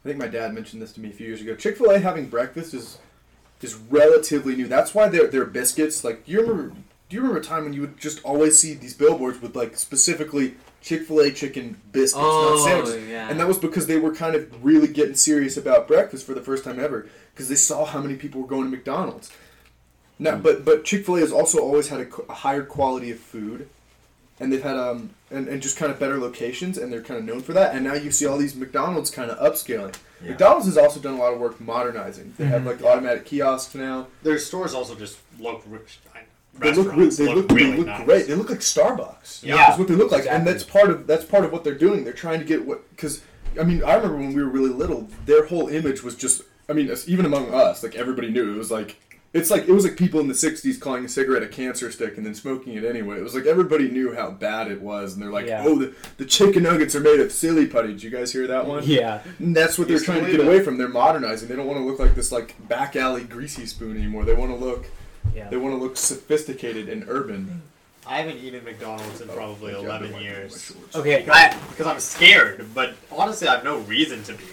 [0.04, 1.54] I think my dad mentioned this to me a few years ago.
[1.54, 2.98] Chick Fil A having breakfast is
[3.60, 4.68] is relatively new.
[4.68, 6.74] That's why their their biscuits, like, do you remember?
[7.08, 9.76] Do you remember a time when you would just always see these billboards with like
[9.76, 13.08] specifically Chick Fil A chicken biscuits, not Oh, sandwiches?
[13.08, 13.28] yeah.
[13.28, 16.40] And that was because they were kind of really getting serious about breakfast for the
[16.40, 19.30] first time ever because they saw how many people were going to McDonald's.
[20.18, 23.18] Now, but but Chick Fil A has also always had a, a higher quality of
[23.20, 23.68] food,
[24.40, 27.24] and they've had um and, and just kind of better locations, and they're kind of
[27.26, 27.74] known for that.
[27.74, 29.94] And now you see all these McDonald's kind of upscaling.
[30.22, 30.30] Yeah.
[30.30, 32.34] McDonald's has also done a lot of work modernizing.
[32.38, 32.66] They have Mhm.
[32.66, 34.08] like automatic kiosks now.
[34.24, 36.00] Their stores also just look rich.
[36.60, 38.04] They look, re- they look, really they look nice.
[38.04, 38.26] great.
[38.26, 39.42] They look like Starbucks.
[39.44, 39.56] Yeah.
[39.56, 42.04] that's what they look like, and that's part of that's part of what they're doing.
[42.04, 43.22] They're trying to get what because
[43.60, 46.72] I mean I remember when we were really little, their whole image was just I
[46.72, 48.96] mean even among us, like everybody knew it was like
[49.34, 52.16] It's like it was like people in the '60s calling a cigarette a cancer stick
[52.16, 53.18] and then smoking it anyway.
[53.18, 55.64] It was like everybody knew how bad it was, and they're like, Yeah.
[55.66, 58.66] "Oh, the, the chicken nuggets are made of silly putty." Did you guys hear that
[58.66, 58.82] one?
[58.86, 59.20] Yeah.
[59.38, 60.46] And that's what they're Used to trying to get it.
[60.46, 60.78] away from.
[60.78, 61.46] They're modernizing.
[61.48, 64.24] They don't want to look like this like back alley greasy spoon anymore.
[64.24, 64.86] They want to look.
[65.34, 65.48] Yeah.
[65.48, 67.62] They want to look sophisticated and urban.
[68.06, 70.72] I haven't eaten McDonald's in probably Thank God 11 they're years.
[70.94, 71.26] Okay.
[71.30, 74.44] I, Because I'm scared, but honestly, I have no reason to be.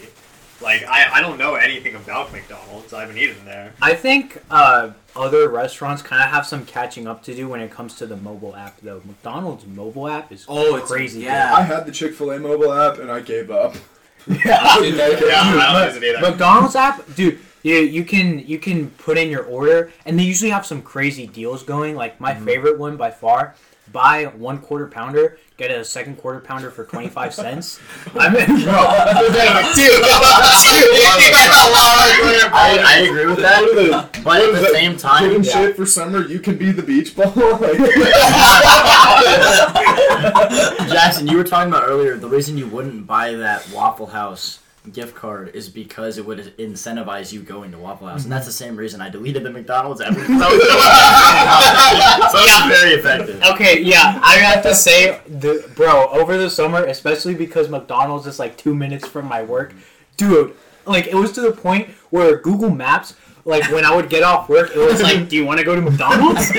[0.61, 2.93] Like, I, I don't know anything about McDonald's.
[2.93, 3.73] I haven't eaten there.
[3.81, 7.71] I think uh, other restaurants kind of have some catching up to do when it
[7.71, 9.01] comes to the mobile app, though.
[9.05, 11.21] McDonald's mobile app is Oh, it's crazy.
[11.21, 11.53] yeah.
[11.53, 13.75] I had the Chick Fil A mobile app and I gave up.
[14.27, 14.99] Yeah, I don't use
[15.97, 16.19] it either.
[16.19, 17.39] McDonald's app, dude.
[17.63, 21.25] You, you can you can put in your order, and they usually have some crazy
[21.25, 21.95] deals going.
[21.95, 22.45] Like my mm-hmm.
[22.45, 23.55] favorite one by far,
[23.91, 27.79] buy one quarter pounder, get a second quarter pounder for twenty five cents.
[28.15, 28.55] I mean, bro,
[32.53, 34.71] I, I agree with that, What the- but at is the that?
[34.71, 36.25] same Good time, and shit for summer.
[36.27, 37.31] You can be the beach ball.
[37.35, 37.79] Like,
[40.89, 42.17] Jackson, you were talking about earlier.
[42.17, 44.59] The reason you wouldn't buy that Waffle House
[44.91, 48.49] gift card is because it would incentivize you going to Waffle House, and that's mm-hmm.
[48.49, 50.13] the same reason I deleted the McDonald's app.
[50.15, 53.41] because I was- so it's very effective.
[53.51, 58.39] okay, yeah, I have to say, the bro, over the summer, especially because McDonald's is
[58.39, 59.73] like two minutes from my work,
[60.17, 60.55] dude.
[60.85, 63.15] Like it was to the point where Google Maps.
[63.47, 65.75] Like when I would get off work, it was like, "Do you want to go
[65.75, 66.51] to McDonald's?"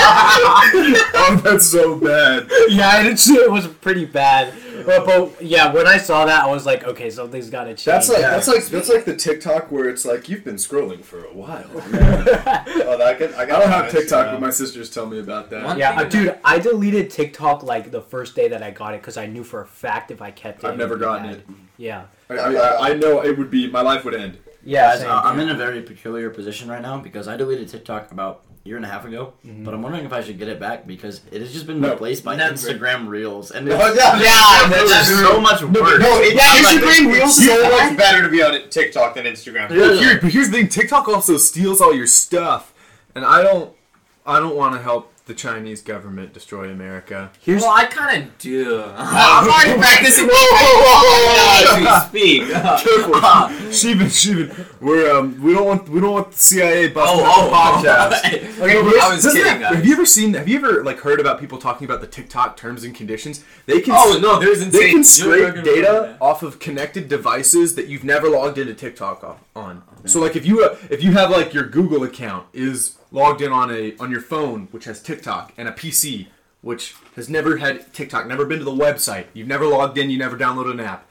[0.00, 2.48] oh, that's so bad.
[2.68, 4.54] yeah, it, it was pretty bad.
[4.86, 7.84] But, but yeah, when I saw that, I was like, okay, something's got to change.
[7.84, 8.30] That's like Yeah.
[8.30, 11.68] that's like that's like the TikTok where it's like you've been scrolling for a while.
[12.90, 14.32] Oh, that could, I, I don't have on TikTok, Instagram.
[14.32, 15.64] but my sisters tell me about that.
[15.64, 19.02] One- yeah, uh, dude, I deleted TikTok like the first day that I got it
[19.02, 21.36] because I knew for a fact if I kept it, I've it never gotten bad.
[21.40, 21.46] it.
[21.76, 24.38] Yeah, I, I, I know it would be my life would end.
[24.68, 28.12] Yeah, Guys, uh, I'm in a very peculiar position right now because I deleted TikTok
[28.12, 30.60] about a year and a half ago, but I'm wondering if I should get it
[30.60, 31.92] back because it has just been No.
[31.92, 32.52] replaced by Never.
[32.54, 34.20] Instagram Reels, and it's, yeah.
[34.20, 36.00] Yeah, it's that's just so much worse.
[36.00, 39.14] No, it, Yeah, it's, Instagram it's Reels so so much better to be on TikTok
[39.14, 39.70] than Instagram.
[39.70, 39.78] Yeah.
[39.78, 42.74] But, here, but here's the thing: TikTok also steals all your stuff,
[43.14, 43.74] and I don't,
[44.26, 47.30] I don't want to help the Chinese government destroy America.
[47.40, 48.82] Here's Well, I kind of do.
[48.96, 52.42] I'm already practicing as we speak.
[53.70, 57.82] Sheevan, Sheevan, we're um, we don't want we don't want the CIA busting Oh, oh,
[57.82, 58.24] the podcast.
[58.60, 60.34] okay, But I was kidding, that- have you ever seen?
[60.34, 63.44] Have you ever like heard about people talking about the TikTok terms and conditions?
[63.66, 63.94] They can.
[63.96, 64.80] Oh no, there's insane.
[64.80, 69.22] They can scrape data wrote off of connected devices that you've never logged into TikTok
[69.22, 69.82] off- on.
[70.06, 73.52] So like if you uh, if you have like your Google account is logged in
[73.52, 76.28] on a on your phone which has TikTok and a PC
[76.60, 80.18] which has never had TikTok, never been to the website, you've never logged in, you
[80.18, 81.08] never downloaded an app,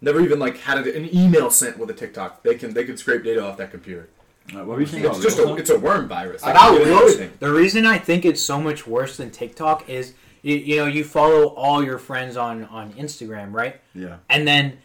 [0.00, 3.22] never even like had an email sent with a TikTok, they can they can scrape
[3.22, 4.08] data off that computer.
[4.54, 5.04] Uh, what were you saying?
[5.04, 6.42] It's just a it's a worm virus.
[6.42, 9.88] Like, About you get Reels, the reason I think it's so much worse than TikTok
[9.88, 13.80] is you, you know you follow all your friends on on Instagram, right?
[13.94, 14.18] Yeah.
[14.30, 14.78] And then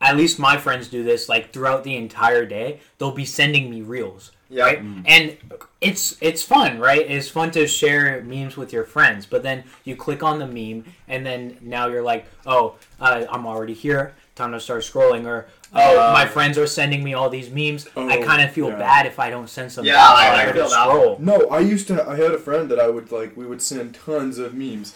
[0.00, 2.80] at least my friends do this like throughout the entire day.
[2.98, 4.64] They'll be sending me reels, Yeah.
[4.64, 4.78] right?
[5.06, 5.36] And
[5.80, 7.00] it's it's fun, right?
[7.08, 9.26] It's fun to share memes with your friends.
[9.26, 13.46] But then you click on the meme, and then now you're like, oh, uh, I'm
[13.46, 14.14] already here.
[14.34, 17.86] Time to start scrolling, or oh, Uh, my friends are sending me all these memes.
[17.96, 18.76] I Oh, kind of feel yeah.
[18.78, 19.84] bad if I don't send some.
[19.84, 20.68] Yeah, back, I- so I feel
[21.16, 21.20] that.
[21.20, 22.08] No, I used to.
[22.08, 23.36] I had a friend that I would like.
[23.36, 24.94] We would send tons of memes,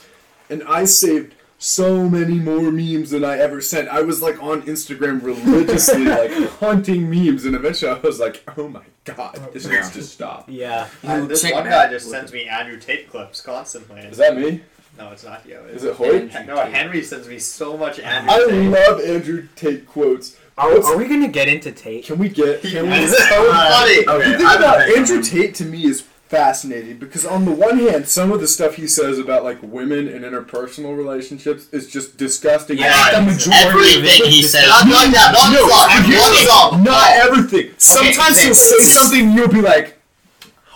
[0.48, 3.88] and I saved so many more memes than I ever sent.
[3.88, 8.68] I was like on Instagram religiously, like hunting memes, and eventually I was like, "Oh
[8.68, 10.88] my god, oh, this needs to stop." Yeah.
[11.04, 14.00] And this check one guy just sends me Andrew Tate clips constantly.
[14.00, 14.62] Is that me?
[14.98, 15.58] no, it's not you.
[15.72, 16.32] Is it Hoyt?
[16.46, 18.70] No, Henry sends me so much Andrew I Tate.
[18.70, 20.36] love Andrew Tate quotes.
[20.58, 22.04] Are, are we gonna get into Tate?
[22.04, 22.60] Can we get?
[22.62, 22.96] Can we?
[22.96, 24.06] It's so funny.
[24.08, 25.22] Okay, the thing I have an about Andrew.
[25.22, 28.86] Tate to me is fascinating because on the one hand, some of the stuff he
[28.86, 32.78] says about like women and interpersonal relationships is just disgusting.
[32.78, 34.66] Yeah, And the majority of Everything it he is says.
[34.66, 35.34] Not like that.
[35.36, 36.02] One No, song.
[36.08, 36.82] here's One the- song.
[36.84, 37.74] Not everything.
[37.76, 39.98] Sometimes he'll say something and you'll be like,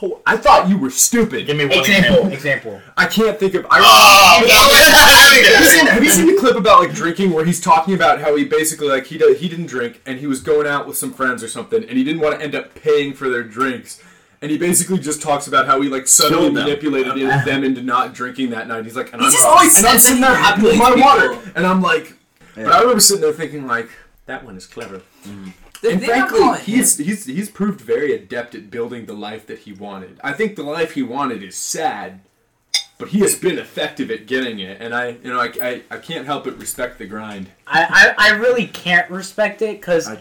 [0.03, 1.47] "Oh, I thought you were stupid.
[1.47, 2.14] Give me one Example.
[2.31, 2.33] example.
[2.35, 2.81] Example.
[2.99, 3.64] I can't think of.
[3.71, 7.62] I, Oh, have, you seen, have you seen the clip about like drinking where he's
[7.62, 10.66] talking about how he basically like he did, he didn't drink and he was going
[10.66, 13.31] out with some friends or something and he didn't want to end up paying for
[13.31, 14.03] their drinks
[14.47, 16.65] and he basically just talks about how he like suddenly Killed them.
[16.67, 18.85] manipulated them into not drinking that night.
[18.85, 20.91] He's like, and He I'm just always and I'm sitting there he happy with my
[20.91, 22.15] manipulates water, and I'm like,
[22.55, 23.91] but I remember sitting there thinking like,
[24.27, 24.99] that one is clever.
[25.25, 25.51] Mm-hmm.
[25.83, 29.15] The And thing about frankly, him- he's he's he's proved very adept at building the
[29.15, 30.21] life that he wanted.
[30.23, 32.21] I think the life he wanted is sad,
[32.99, 35.99] but he has been effective at getting it, and I you know I, I, I
[35.99, 37.49] can't help but respect the grind.
[37.67, 40.17] I, I, I really can't respect it because, I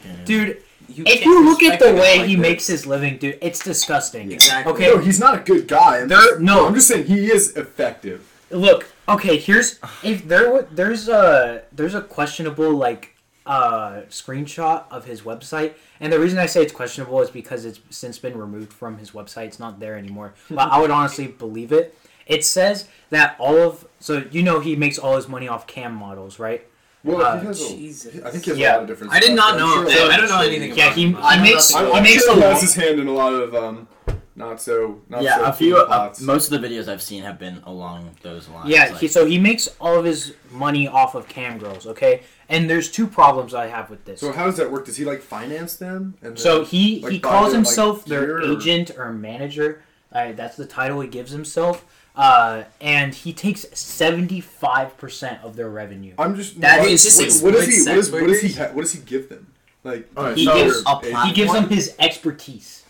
[0.94, 1.08] can't.
[1.10, 2.42] if you look at the way like he this.
[2.42, 4.32] makes his living, dude, it's disgusting.
[4.32, 4.72] Exactly.
[4.74, 6.00] Okay, No, he's not a good guy.
[6.02, 6.68] I'm There- just- no.
[6.68, 8.28] I'm just saying he is effective.
[8.52, 8.86] look.
[9.08, 15.22] Okay, here's if there wa- there's a there's a questionable like uh screenshot of his
[15.22, 18.98] website, and the reason I say it's questionable is because it's since been removed from
[18.98, 19.46] his website.
[19.46, 20.34] It's not there anymore.
[20.50, 21.96] But I would honestly believe it.
[22.26, 25.94] It says that all of so you know he makes all his money off cam
[25.94, 26.66] models, right?
[27.06, 28.24] Well, Uh, he has a, Jesus.
[28.26, 28.72] I think he has Yeah.
[28.72, 29.14] a lot of different.
[29.14, 29.74] I did not I'm know.
[29.76, 30.12] sure that.
[30.12, 31.14] I don't know anything Yeah, about he- him.
[31.14, 33.14] he I know makes- I'm, He makes sure he lot- has his hand in a
[33.14, 33.88] lot of um,
[34.36, 35.78] not so not yeah, so a few.
[35.78, 38.70] Uh, most of the videos I've seen have been along those lines.
[38.70, 42.22] Yeah, like- he, so he makes all of his money off of cam girls, okay?
[42.50, 44.20] And there's two problems I have with this.
[44.20, 44.86] So how does that work?
[44.86, 46.16] Does he like finance them?
[46.24, 49.82] And So then- he like, he calls their, like, himself their or- agent or manager.
[50.14, 51.84] Uh, that's the title he gives himself.
[52.16, 56.14] Uh, and he takes seventy five percent of their revenue.
[56.18, 56.62] I'm just.
[56.62, 57.90] That what, is just what, what does he?
[57.90, 58.48] What, is, sex what does he?
[58.48, 58.58] workers?
[58.58, 59.48] Ha- what does he give them?
[59.84, 62.84] Like Alright, He so gives- a He gives them his expertise.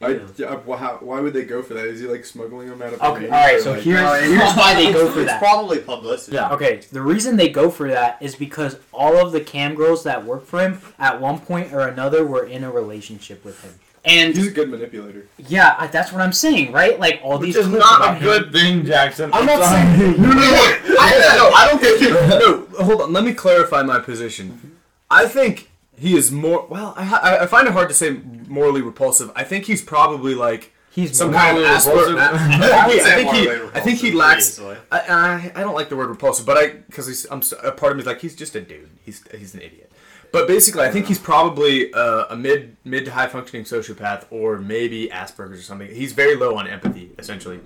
[0.00, 1.86] I, yeah, well, how, why would they go for that?
[1.86, 3.00] Is he like smuggling them out of?
[3.00, 3.60] Okay, Romania all right.
[3.62, 5.38] So like- here's No, here's why they go it's- for it's that.
[5.40, 6.36] probably publicity.
[6.36, 6.50] Yeah.
[6.52, 10.24] Okay, the reason they go for that is because all of the cam girls that
[10.26, 13.78] work for him at one point or another were in a relationship with him.
[14.06, 15.26] And He's a good manipulator.
[15.38, 17.00] yeah, I- that's what I'm saying, right?
[17.00, 18.22] Like all Which these is not about a him.
[18.22, 19.30] good thing, Jackson.
[19.32, 19.96] I'm not sorry.
[19.98, 20.16] saying.
[20.20, 20.96] No, no, no.
[21.00, 22.00] I, no, I don't think.
[22.00, 23.12] He, no, hold on.
[23.12, 24.76] Let me clarify my position.
[25.10, 26.66] I think he is more.
[26.68, 28.10] Well, I, I- I find it hard to say
[28.46, 29.30] morally repulsive.
[29.34, 32.08] I think he's probably like He's some kind of Asperger.
[32.14, 32.18] repulsive.
[32.18, 33.44] I, would say think he.
[33.46, 34.60] morally I think he lacks.
[34.60, 37.92] I, I, I don't like the word repulsive, but I because he's I'm a part
[37.92, 38.90] of me is like he's just a dude.
[39.02, 39.90] He's he's an idiot.
[40.34, 44.58] But basically, I think he's probably uh, a mid mid to high functioning sociopath, or
[44.58, 45.88] maybe Asperger's or something.
[45.94, 47.60] He's very low on empathy, essentially.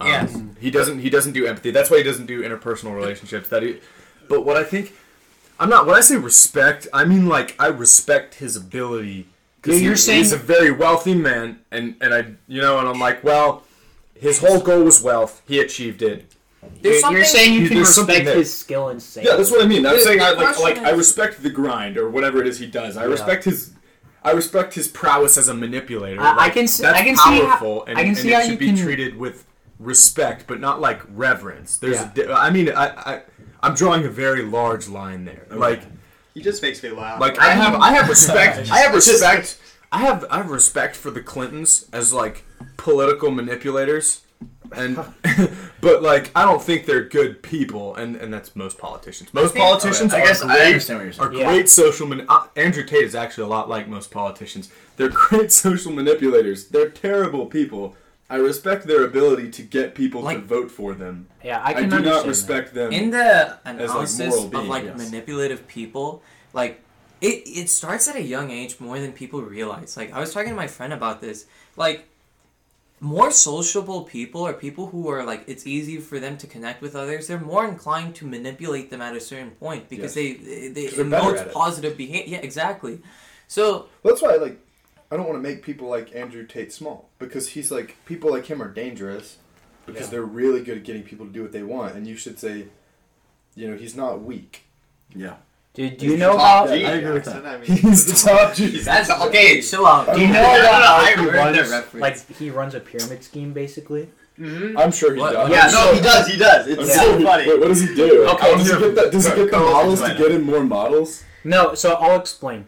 [0.00, 0.42] Um, Yes.
[0.60, 1.70] He doesn't he doesn't do empathy.
[1.70, 3.48] That's why he doesn't do interpersonal relationships.
[3.48, 3.80] That he,
[4.28, 4.92] but what I think,
[5.58, 5.86] I'm not.
[5.86, 9.26] When I say respect, I mean like I respect his ability.
[9.62, 12.86] 'cause You're he- saying- he's a very wealthy man, and and I you know, and
[12.88, 13.64] I'm like, well,
[14.14, 15.40] his whole goal was wealth.
[15.46, 16.30] He achieved it.
[16.62, 18.36] You're, There's you're saying you can there's something respect there.
[18.36, 19.26] his skill and sales.
[19.26, 19.86] Yeah, that's what I mean.
[19.86, 22.40] I'm The- saying the I like, question like I is- respect the grind or whatever
[22.40, 22.96] it is he does.
[22.96, 23.10] I Yeah.
[23.10, 23.72] respect his
[24.22, 26.20] I respect his prowess as a manipulator.
[26.20, 28.18] I- I Like, can see- that's I can see how- powerful and, I can and
[28.18, 29.46] see it how should you be can- treated with
[29.78, 31.76] respect, but not like reverence.
[31.78, 32.10] There's Yeah.
[32.10, 33.22] a di- I mean I, I
[33.62, 35.46] I'm drawing a very large line there.
[35.50, 35.82] Like
[36.34, 37.18] He just makes me laugh.
[37.20, 39.56] like I have I have respect I have respect
[39.90, 42.44] I have I have respect for the Clintons as like
[42.76, 44.20] political manipulators
[44.76, 44.96] and
[45.80, 49.32] but like I don't think they're good people and and that's most politicians.
[49.34, 51.28] Most think- politicians I are guess I great, understand what you're saying.
[51.30, 51.44] are Yeah.
[51.46, 54.70] great social man- uh, Andrew Tate is actually a lot like most politicians.
[54.96, 56.68] They're great social manipulators.
[56.68, 57.96] They're terrible people.
[58.28, 61.26] I respect their ability to get people to vote for them.
[61.42, 62.28] yeah, I I, can do understand not that.
[62.28, 62.92] respect them.
[62.92, 64.96] in the analysis moral of being, like yes.
[64.96, 66.80] manipulative people like
[67.20, 70.48] it, it starts at a young age more than people realize like i was talking
[70.50, 72.08] to my friend about this like
[73.02, 76.94] more sociable people are people who are like it's easy for them to connect with
[76.94, 80.38] others they're more inclined to manipulate them at a certain point because Yes.
[80.38, 83.00] they they 'Cause they're emote positive behavior yeah exactly
[83.48, 84.58] so That's why, like,
[85.10, 88.46] I don't want to make people like Andrew Tate small because he's like people like
[88.46, 89.38] him are dangerous
[89.86, 90.10] because Yeah.
[90.10, 92.66] they're really good at getting people to do what they want, and you should say,
[93.56, 94.62] you know, he's not weak.
[95.16, 95.36] Yeah.
[95.72, 96.76] Dude, do you He's know top about?
[96.76, 96.84] G.
[96.84, 97.46] I agree with that.
[97.46, 98.80] I mean, He's the top G.
[98.80, 101.56] that's okay chill out Do you know I don't about I how he heard runs?
[101.56, 102.00] that reference.
[102.28, 104.08] Like he runs a pyramid scheme, basically.
[104.38, 104.76] Mm-hmm.
[104.78, 105.50] I'm sure he What- does.
[105.50, 106.26] Yeah, no, he does.
[106.26, 106.66] He does.
[106.66, 106.94] It's Yeah.
[107.02, 107.46] so funny.
[107.48, 108.26] Wait, what does he do?
[108.30, 108.54] Okay.
[108.56, 110.64] does he get the, does he get the Go- go models to get in more
[110.64, 111.24] models?
[111.44, 112.66] No, so I'll explain.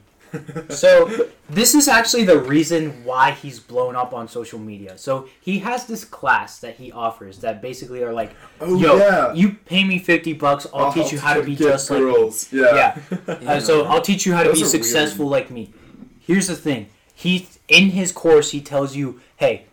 [0.68, 4.96] So this is actually the reason why he's blown up on social media.
[4.98, 9.32] So he has this class that he offers that basically are like, Oh "Yo, yeah.
[9.32, 12.12] you pay me fifty bucks, I'll teach you how to be get just like me."
[12.12, 12.52] girls.
[12.52, 12.74] Yeah.
[12.74, 13.38] Yeah.
[13.52, 15.72] Uh, so I'll teach you how to Those be are successful like me.
[16.20, 16.88] Here's the thing.
[17.14, 19.66] He in his course he tells you, hey,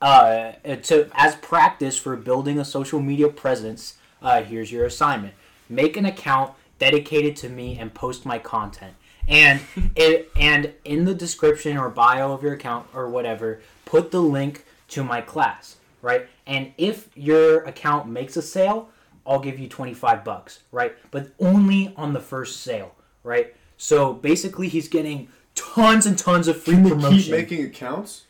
[0.00, 5.34] uh, to as practice for building a social media presence, uh, here's your assignment:
[5.68, 8.94] make an account dedicated to me and post my content.
[9.28, 9.60] And
[9.96, 14.64] it and in the description or bio of your account or whatever, put the link
[14.88, 16.28] to my class, right?
[16.46, 18.88] And if your account makes a sale,
[19.26, 20.94] I'll give you 25 bucks, right?
[21.10, 23.54] But only on the first sale, right?
[23.76, 27.18] So basically he's getting tons and tons of free Can promotion.
[27.18, 28.22] keep making accounts?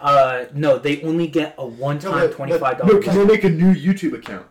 [0.00, 3.72] uh no, they only get a one-time but- $25 No, can they make a new
[3.72, 4.46] YouTube account?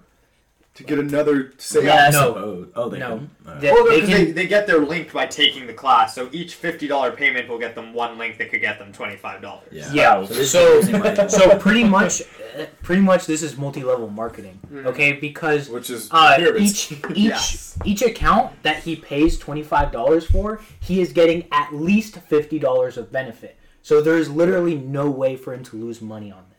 [0.74, 2.28] To get another say Yeah, I no.
[2.28, 2.67] suppose.
[2.76, 3.09] Oh, they No.
[3.09, 3.30] couldn't?
[3.45, 3.61] Alright.
[3.61, 6.30] They- Well, they because they, can- they get their link by taking the class, so
[6.32, 9.41] each fifty dollar payment will get them one link that could get them twenty five
[9.41, 9.67] dollars.
[9.72, 9.91] Yeah.
[9.93, 10.26] Yeah.
[10.26, 12.22] So this So is using my- so pretty much,
[12.57, 14.59] uh, pretty much this is multi-level marketing.
[14.74, 14.86] Mhm.
[14.86, 17.78] Okay, because which is uh, pyramid each each Yes.
[17.84, 22.59] each account that he pays twenty five dollars for, he is getting at least fifty
[22.59, 23.57] dollars of benefit.
[23.84, 26.51] So there is literally no way for him to lose money on this.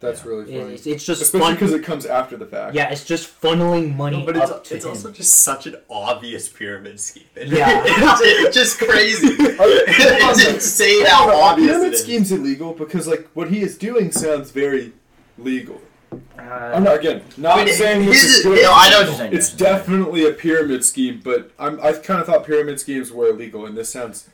[0.00, 0.74] That's really funny.
[0.74, 2.74] It's, it's just Especially because it comes after the fact.
[2.74, 4.92] Yeah, it's just funneling money No, but it's, up to it's him.
[4.92, 7.24] also just such an obvious pyramid scheme.
[7.36, 7.82] Yeah.
[7.84, 9.26] it's, it's just crazy.
[9.38, 12.02] it's insane how A obvious pyramid it is.
[12.02, 14.92] scheme's illegal because like what he is doing sounds very
[15.36, 15.80] legal.
[16.12, 18.62] Uh, I'm not again not I mean, saying this his is is- good.
[18.62, 19.32] No, I know what you're saying.
[19.34, 19.66] It's Jackson.
[19.66, 23.76] definitely a pyramid scheme, but I'm I kind of thought pyramid schemes were illegal, and
[23.76, 24.28] this sounds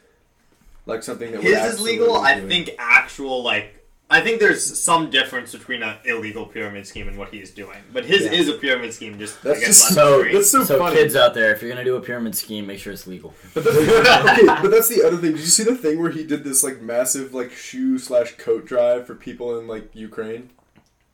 [0.86, 2.14] like something that would His is legal.
[2.14, 3.72] be I think actual like.
[4.08, 7.78] I think there's some difference between an illegal pyramid scheme and what he is doing,
[7.92, 8.32] but his Yeah.
[8.32, 9.18] is a pyramid scheme.
[9.18, 10.94] Just That's I guess just so- that's so, So, funny.
[10.96, 13.34] kids out there, if you're gonna do a pyramid scheme, make sure it's legal.
[13.54, 15.32] But that's, okay, but that's the other thing.
[15.32, 18.64] Did you see the thing where he did this like massive like shoe slash coat
[18.64, 20.50] drive for people in like Ukraine?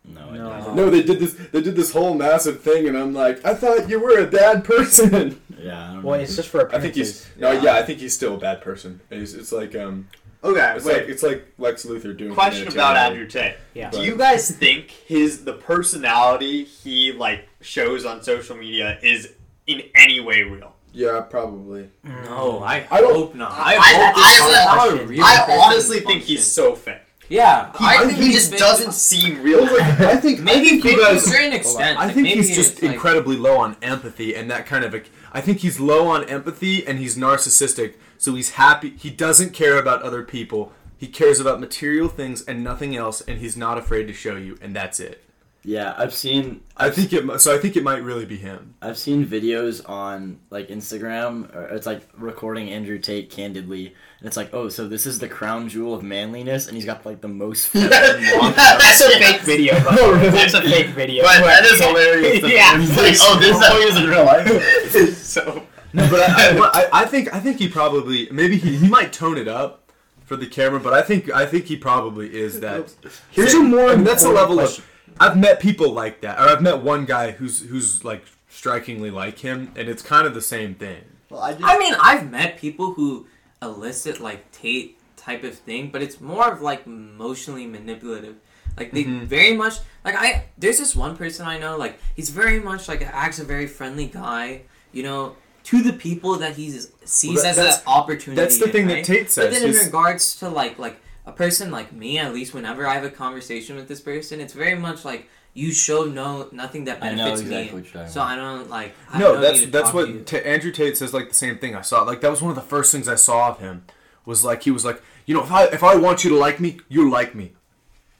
[0.05, 0.75] No, No.
[0.75, 1.35] No, they did this.
[1.53, 4.65] They did this whole massive thing, and I'm like, I thought you were a bad
[4.65, 5.41] person.
[5.63, 6.25] Yeah, I don't well, know.
[6.25, 9.01] it's just for I think he's no, yeah, I think he's still a bad person.
[9.11, 10.09] He's, it's like um,
[10.45, 10.75] okay.
[10.77, 10.95] it's wait.
[11.01, 12.35] like it's like Lex Luthor doing.
[12.35, 13.13] question about humanitarian.
[13.13, 13.57] Andrew Tate.
[13.75, 13.91] Yeah.
[13.91, 19.33] Do you guys think his the personality he like shows on social media is
[19.67, 20.75] in any way real?
[20.95, 21.89] Yeah, probably.
[22.05, 23.53] No, I, I don't- hope not.
[23.53, 26.23] I- I, I- hope this I- is I- how a real I person honestly think
[26.23, 26.99] he's so fake.
[27.29, 28.59] Yeah, He, I think he just fake.
[28.59, 29.65] doesn't seem real.
[29.65, 31.99] I think Maybe I think you fake to a certain extent.
[31.99, 34.93] I think maybe he's just it's, like- incredibly low on empathy and that kind of.
[34.95, 35.01] A,
[35.33, 37.95] I think he's low on empathy and he's narcissistic.
[38.23, 38.91] So he's happy.
[38.91, 40.73] He doesn't care about other people.
[40.97, 44.57] He cares about material things and nothing else, and he's not afraid to show you,
[44.63, 45.25] and that's it.
[45.65, 46.61] Yeah, I've seen.
[46.77, 47.41] I think it.
[47.41, 48.77] So I think it might really be him.
[48.81, 51.53] I've seen videos on like Instagram.
[51.53, 53.87] Or it's like recording Andrew Tate candidly,
[54.21, 57.05] and it's like, oh, so this is the crown jewel of manliness, and he's got
[57.05, 57.67] like the most.
[57.71, 58.53] feminine long.
[58.57, 59.81] That's a fake video.
[59.83, 60.31] Bro.
[60.31, 61.25] That's a fake video.
[61.25, 62.43] But that is hilarious.
[62.43, 62.71] Yeah.
[63.03, 65.17] Like, oh, this is how he is in real life.
[65.17, 65.67] so.
[65.93, 66.57] No, but I,
[66.93, 69.93] I, I think I think he probably maybe he, he might tone it up
[70.25, 72.95] for the camera, but I think I think he probably is that.
[73.31, 74.85] Here's a more and that's a level question.
[74.85, 74.89] of.
[75.21, 79.39] I've met people like that, or I've met one guy who's who's like strikingly like
[79.39, 81.03] him, and it's kind of the same thing.
[81.29, 81.65] Well, I just.
[81.65, 83.27] I mean, I've met people who
[83.61, 88.37] elicit like Tate type of thing, but it's more of like emotionally manipulative.
[88.79, 89.25] Like they Mhm.
[89.27, 89.75] very much
[90.05, 90.47] like I.
[90.57, 91.77] There's this one person I know.
[91.77, 94.63] Like he's very much like acts a very friendly guy.
[94.93, 96.71] You know, to the people that he
[97.05, 98.41] sees Well, that- as an opportunity.
[98.41, 98.97] That's the thing right?
[98.97, 99.47] that Tate says.
[99.47, 102.87] But then in He's- regards to like like a person like me, at least whenever
[102.87, 106.85] I have a conversation with this person, it's very much like you show no nothing
[106.87, 107.73] that benefits exactly me.
[107.75, 108.95] what you're talking So I don't like.
[109.11, 110.17] I no, don't that's that's talk to you.
[110.19, 111.13] what Ta Andrew Tate says.
[111.15, 112.03] Like the same thing I saw.
[112.03, 113.85] Like that was one of the first things I saw of him.
[114.25, 116.59] Was like he was like, you know, if I if I want you to like
[116.61, 117.53] me, you like me.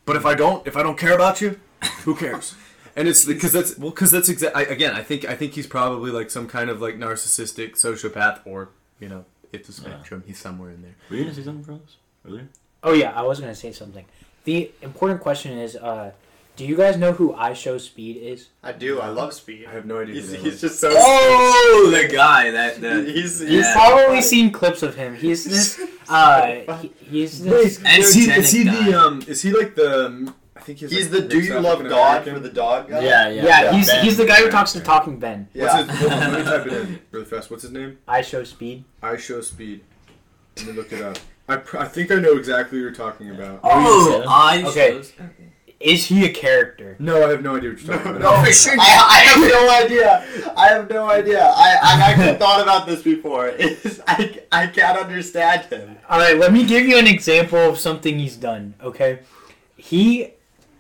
[0.05, 1.59] But if I don't, if I don't care about you,
[2.05, 2.55] who cares?
[2.95, 4.95] And it's because that's well, because that's exactly again.
[4.95, 8.69] I think I think he's probably like some kind of like narcissistic sociopath, or
[9.01, 10.23] you know, it's a spectrum.
[10.27, 10.95] He's somewhere in there.
[11.09, 12.49] Were you gonna say something for us earlier?
[12.83, 14.05] Oh yeah, I was gonna say something.
[14.45, 16.11] The important question is, uh,
[16.57, 18.49] do you guys know who I Show Speed is?
[18.63, 19.01] I do.
[19.01, 19.67] I love Speed.
[19.67, 20.17] I have no idea.
[20.17, 20.91] He's, who he's just so.
[20.93, 23.73] Oh, the guy that the He's, he's You've Yeah.
[23.73, 25.15] probably seen clips of him.
[25.15, 25.81] He's this.
[26.09, 27.81] Uh, he, he's this.
[27.81, 30.33] Wait, is he is Androgenic he the um is he like the I
[30.63, 32.35] think he's He's like the Do You Love African God American?
[32.35, 33.01] for the dog guy?
[33.01, 33.43] Yeah, yeah.
[33.45, 34.05] Yeah, he's Ben.
[34.05, 35.49] he's the guy who talks to Talking Ben.
[35.53, 35.85] What's Yeah.
[35.87, 37.51] his, hold on, let me type it in really fast.
[37.51, 37.99] What's his name?
[38.09, 38.85] I Show Speed.
[39.03, 39.83] I show speed.
[40.59, 41.19] Let me look it up.
[41.49, 43.61] I, pr- I think I know exactly what you're talking about.
[43.65, 44.91] oh, I Okay.
[44.93, 45.13] shows.
[45.81, 46.95] Is he a character?
[47.01, 48.39] No, I have no idea what you're talking No, about.
[48.39, 48.77] no, for sure.
[48.79, 50.53] I, I have no idea.
[50.57, 51.43] I have no idea.
[51.45, 53.49] I, I've actually thought about this before.
[53.59, 55.97] It's, I, I can't understand him.
[56.09, 58.75] All right, let me give you an example of something he's done.
[58.81, 59.19] Okay,
[59.77, 60.31] he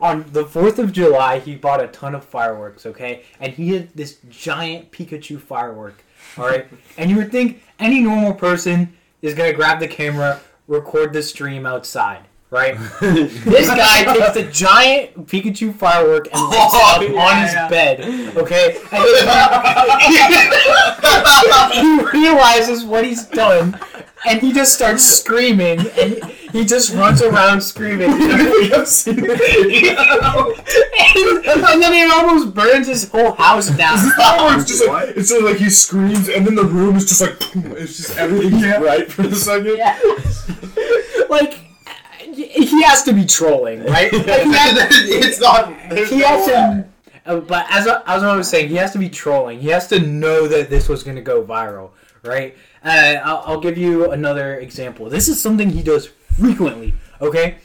[0.03, 2.84] on the Fourth of July he bought a ton of fireworks.
[2.84, 6.05] Okay, and he had this giant Pikachu firework.
[6.36, 6.66] All right,
[6.98, 11.64] and you would think any normal person is gonna grab the camera, record the stream
[11.64, 12.26] outside.
[12.50, 12.76] Right.
[13.00, 17.42] this guy takes a giant Pikachu firework and lights it oh, up Oh, yeah, on
[17.44, 17.68] his yeah.
[17.68, 18.00] bed.
[18.36, 18.76] Okay.
[21.72, 23.80] And he realizes what he's done,
[24.28, 26.22] and he just starts screaming, and
[26.53, 28.11] he just runs around screaming.
[28.11, 29.96] I've seen the video.
[31.46, 33.98] and, and then he almost burns his whole house down.
[34.59, 37.36] it's just like it's just like he screams and then the room is just like
[37.78, 39.76] it's just everything's right for a second.
[39.76, 39.98] Yeah.
[41.28, 41.59] like
[42.34, 44.12] he has to be trolling, right?
[44.22, 44.42] Like,
[44.92, 45.72] he it's not.
[45.90, 46.53] There's he no has way.
[46.55, 46.88] to.
[47.24, 49.61] Uh, but as I, as I was saying, he has to be trolling.
[49.61, 51.90] He has to know that this was going to go viral,
[52.24, 52.57] right?
[52.84, 55.09] Uh, I'll, I'll give you another example.
[55.09, 56.94] This is something he does frequently.
[57.20, 57.56] Okay,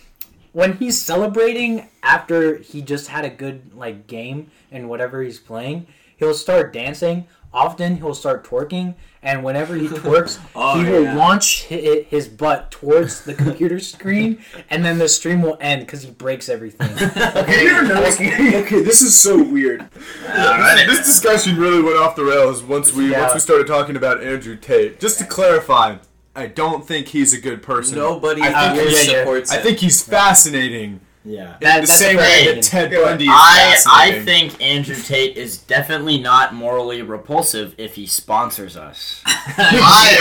[0.53, 5.88] when he's celebrating after he just had a good like game and whatever he's playing,
[6.18, 7.28] he'll start dancing.
[7.53, 11.15] Often he'll start twerking, and whenever he twerks, Oh, he will yeah.
[11.15, 14.39] launch his butt towards the computer screen,
[14.70, 16.89] and then the stream will end because he breaks everything.
[17.38, 19.88] Okay, okay, this is so weird.
[19.91, 23.22] This, this discussion really went off the rails once we Yeah.
[23.22, 24.99] once we started talking about Andrew Tate.
[24.99, 25.95] Just to clarify,
[26.38, 27.98] I don't think he's a good person.
[27.98, 29.64] Nobody I think here he's- supports I him.
[29.64, 31.56] think he's fascinating Yeah.
[31.60, 32.92] in That- the same way that Ted.
[32.92, 38.78] Bundy is I I think Andrew Tate is definitely not morally repulsive if he sponsors
[38.78, 39.22] us.
[39.26, 40.14] i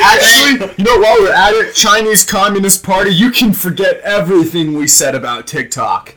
[0.14, 4.86] Actually, you know, while we're at it, Chinese Communist Party, you can forget everything we
[4.86, 6.14] said about TikTok.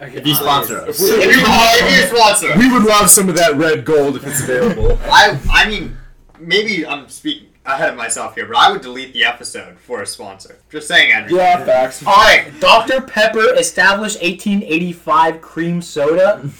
[0.00, 1.00] If you sponsor us.
[1.00, 4.40] If you if you sponsor, We would love some of that red gold if it's
[4.40, 4.98] available.
[5.10, 5.96] I I mean,
[6.38, 10.06] maybe I'm speaking ahead of myself here, but I would delete the episode for a
[10.06, 10.58] sponsor.
[10.70, 11.38] Just saying, Andrew.
[11.38, 12.04] Yeah, facts.
[12.06, 13.00] All right, Dr.
[13.00, 16.42] Pepper established 1885 cream soda.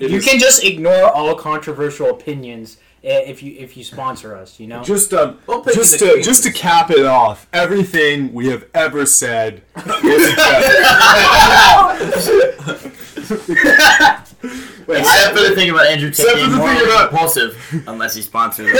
[0.00, 4.60] It you is- can just ignore all controversial opinions if you if you sponsor us.
[4.60, 4.80] You know.
[4.84, 6.22] Just um, We'll just to cream.
[6.22, 9.62] just to cap it off, everything we have ever said
[10.04, 10.36] is
[14.42, 17.10] Wait, Except for the thing about Andrew Tate Except being for the thing morally about-
[17.12, 18.74] repulsive unless he sponsors us.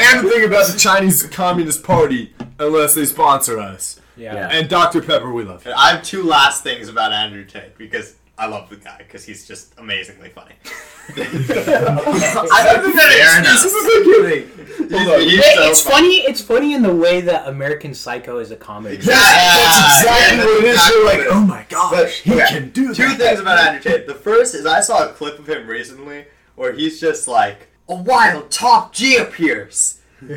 [0.00, 4.34] and the thing about the Chinese Communist Party, unless they sponsor us, yeah.
[4.34, 4.48] Yeah.
[4.50, 5.72] and Dr Pepper, we love you.
[5.76, 9.46] I have two last things about Andrew Tate because I love the guy because he's
[9.48, 10.54] just amazingly funny.
[11.16, 13.62] I don't think Fair enough.
[13.62, 15.20] This is a good Hold on.
[15.20, 16.14] He's so it's funny.
[16.18, 18.96] It's funny in the way that American Psycho is a comedy.
[18.96, 20.76] That's, that's exactly Yeah, what it is.
[20.76, 22.46] that's You're like, oh my gosh, he Okay.
[22.48, 23.18] can do Two that.
[23.18, 24.06] things about Andrew Tate.
[24.06, 27.94] The first is I saw a clip of him recently where he's just like, a
[27.94, 30.00] wild top G appears.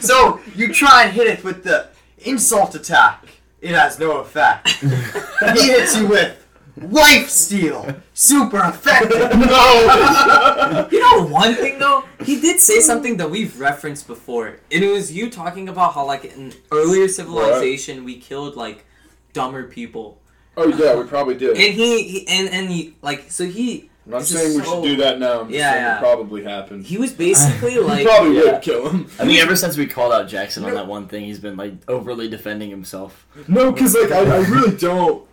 [0.00, 3.24] so you try and hit it with the insult attack.
[3.60, 4.68] It has no effect.
[4.68, 6.45] he hits you with
[6.76, 7.96] wife steal.
[8.14, 9.30] Super effective.
[9.46, 10.88] No.
[10.92, 14.90] you know one thing though, he did say something that we've referenced before, and it
[14.90, 18.84] was you talking about how like in earlier civilization we killed like
[19.32, 20.20] dumber people,
[20.56, 21.50] Oh yeah, we probably did.
[21.50, 24.82] and he, he and and he like so he I'm not saying is we so-
[24.82, 25.40] should do that now.
[25.40, 25.96] I'm just Yeah, saying yeah.
[25.96, 26.84] it probably happened.
[26.86, 28.52] he was basically like we probably yeah.
[28.52, 29.06] would kill him.
[29.18, 31.74] I think ever since we called out Jackson on that one thing, he's been like
[31.88, 33.26] overly defending himself.
[33.48, 35.26] No, because like I, I really don't.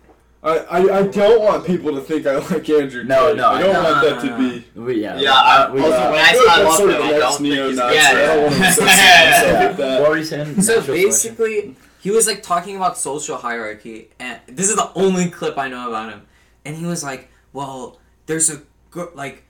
[0.44, 3.02] I, I, I don't want people to think I like Andrew.
[3.04, 3.36] No, Tate.
[3.38, 4.80] no, I don't no, want no, that to no, be.
[4.80, 5.18] We, yeah.
[5.18, 6.90] Yeah, I- we, also, uh, when I I feel say like I that's love sort
[6.90, 7.76] of I don't think he's neo-Nazi.
[7.76, 10.00] gonna I don't want to associate myself with that.
[10.02, 10.62] what were you saying?
[10.62, 15.56] So basically, he was like talking about social hierarchy, and this is the only clip
[15.56, 16.26] I know about him.
[16.66, 19.44] And he was like, "Well, there's a gr- like,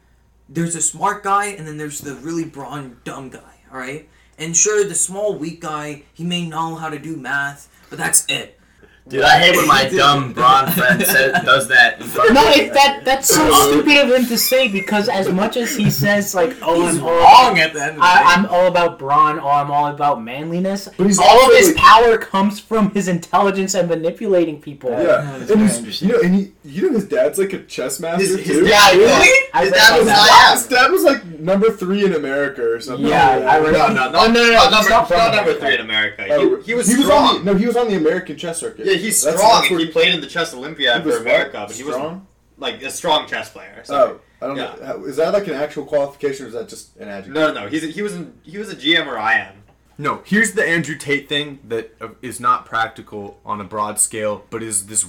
[0.49, 3.41] there's a smart guy, and then there's the really brawn dumb guy.
[3.73, 7.69] All right, and sure, the small weak guy, he may know how to do math,
[7.91, 8.61] but that's it.
[9.07, 12.01] Dude, I hate when my dumb brawn friend says, does that.
[12.01, 12.71] In front of No, me.
[12.71, 16.57] that that's so stupid of him to say because as much as he says like,
[16.63, 17.91] oh, He's I'm all, wrong at the end.
[17.91, 18.23] Of the I, day.
[18.29, 20.89] I'm all about brawn, oh, I'm all about manliness.
[20.97, 24.91] But he's all also, of his like- power comes from his intelligence and manipulating people.
[24.93, 28.23] Yeah, and he's, you know, and he, you know, his dad's like a chess master
[28.27, 28.65] His- his too.
[28.65, 29.49] dad- Yeah, really?
[29.53, 30.47] I His read dad about was that.
[30.49, 33.07] not- His dad was like number three in America or something.
[33.07, 35.19] Yeah, I read- No, no, no, Oh, no, no, no, not he's number, not from
[35.19, 35.61] not number America.
[35.67, 36.27] three in America.
[36.31, 37.37] Oh, he, he was he was strong.
[37.37, 38.87] on the, no, he was on the American chess circuit.
[38.87, 41.69] yeah, he's strong, that's and he played in the chess Olympiad for America, what?
[41.69, 42.27] but he was Strong?
[42.59, 43.83] like a strong chess player.
[43.85, 43.95] So.
[43.97, 44.75] Oh, I don't Yeah.
[44.81, 45.05] know.
[45.07, 47.35] Is that like an actual qualification, or is that just an adjective?
[47.35, 47.69] No, no, no.
[47.69, 49.63] He's a, he was in, he was a GM or IM.
[49.97, 52.09] No, here's the Andrew Tate thing that uh,
[52.41, 55.07] not practical on a broad scale, but is this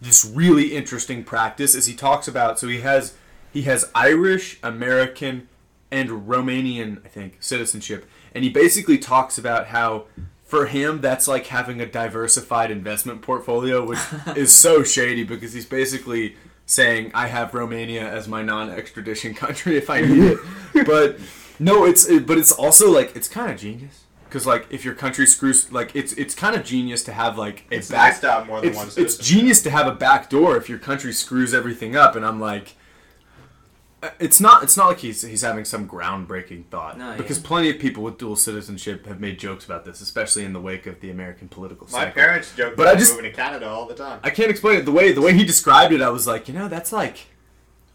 [0.00, 1.74] this really interesting practice.
[1.74, 3.14] Is he talks about so he has
[3.52, 5.48] he has Irish, American,
[5.90, 10.04] and Romanian, I think, citizenship, and he basically talks about how
[10.52, 13.98] for him that's like having a diversified investment portfolio, which
[14.36, 16.36] is so shady because he's basically
[16.66, 20.38] saying I have Romania as my non-extradition country if I need it,
[20.86, 21.18] but.
[21.58, 24.94] No, it's it, but it's also like it's kind of genius because like if your
[24.94, 28.20] country screws like it's it's kind of genius to have like a It's back nice
[28.20, 30.78] to have more than it's, one it's genius to have a back door if your
[30.78, 32.74] country screws everything up and I'm like
[34.18, 37.16] it's not it's not like he's he's having some groundbreaking thought No, yeah.
[37.16, 40.60] because plenty of people with dual citizenship have made jokes about this especially in the
[40.60, 43.68] wake of the American political My parents joke But about I just- moving to Canada
[43.68, 44.18] all the time.
[44.22, 46.54] I can't explain it the way the way he described it I was like, you
[46.54, 47.26] know, that's like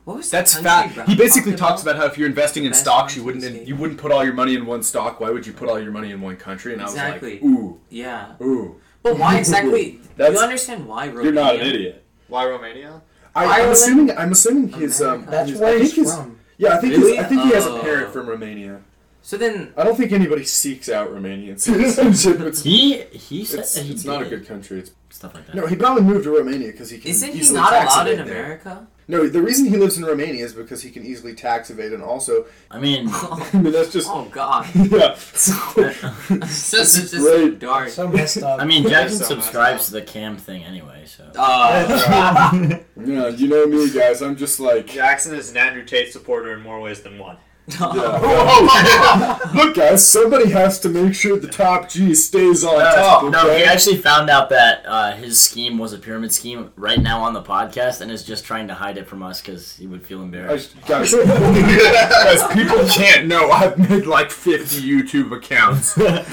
[0.06, 0.92] what was that's fat.
[1.10, 3.76] He basically talked talks about how if you're investing in stocks, you wouldn't in you
[3.76, 5.20] wouldn't put all your money in one stock.
[5.20, 6.72] Why would you put all your money in one country?
[6.72, 8.80] And I was like, ooh, Yeah, ooh.
[9.04, 10.00] but why exactly?
[10.16, 11.24] That's- you understand why Romania?
[11.26, 12.06] You're not an idiot.
[12.30, 13.02] Why Romania?
[13.46, 14.18] I, I'm assuming.
[14.18, 15.02] I'm assuming his.
[15.02, 16.40] Um, That's his- where I he's think his- from.
[16.58, 16.94] Yeah, I think.
[16.98, 17.16] Really?
[17.18, 17.80] His, I think he has a Oh.
[17.82, 18.82] parent from Romania.
[19.22, 22.40] So then, I don't think anybody seeks out Romanian citizenship.
[22.42, 24.80] It's, He he said it's, that he it's not a did good country.
[24.80, 25.56] It's, stuff like that.
[25.56, 27.12] no, he probably moved to Romania because he can.
[27.12, 28.44] isn't he easily not tax allowed in evade there.
[28.44, 28.88] America?
[29.10, 32.04] No, the reason he lives in Romania is because he can easily tax evade, and
[32.04, 35.14] also, I mean, I mean, that's just Oh God, yeah.
[35.14, 35.46] it's
[36.72, 37.60] just, it's just Great.
[37.60, 37.90] dark.
[37.90, 38.60] So messed up.
[38.62, 41.32] I mean, Jackson so subscribes to the cam thing anyway, so.
[41.36, 44.22] Uh, Yeah, you know me, guys.
[44.22, 44.88] I'm just like.
[44.88, 47.38] Jackson is an Andrew Tate supporter in more ways than one.
[47.80, 49.40] Yeah.
[49.54, 53.30] Look, guys, somebody has to make sure the top G stays on top.
[53.32, 57.22] No, he actually found out that uh, his scheme was a pyramid scheme right now
[57.22, 60.02] on the podcast, and is just trying to hide it from us because he would
[60.06, 60.76] feel embarrassed.
[60.88, 65.98] just- guys, guys, people can't know I've made like 50 YouTube accounts.
[65.98, 66.24] I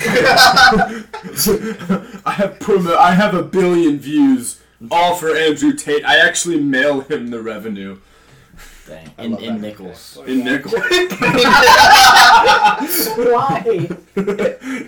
[2.36, 4.60] have promo- I have a billion views,
[4.90, 6.04] all for Andrew Tate.
[6.04, 7.98] I actually mail him the revenue
[8.86, 9.10] Dang.
[9.16, 9.60] I In, love in that.
[9.62, 10.18] nickels.
[10.26, 10.72] in nickel.
[13.16, 13.88] Why?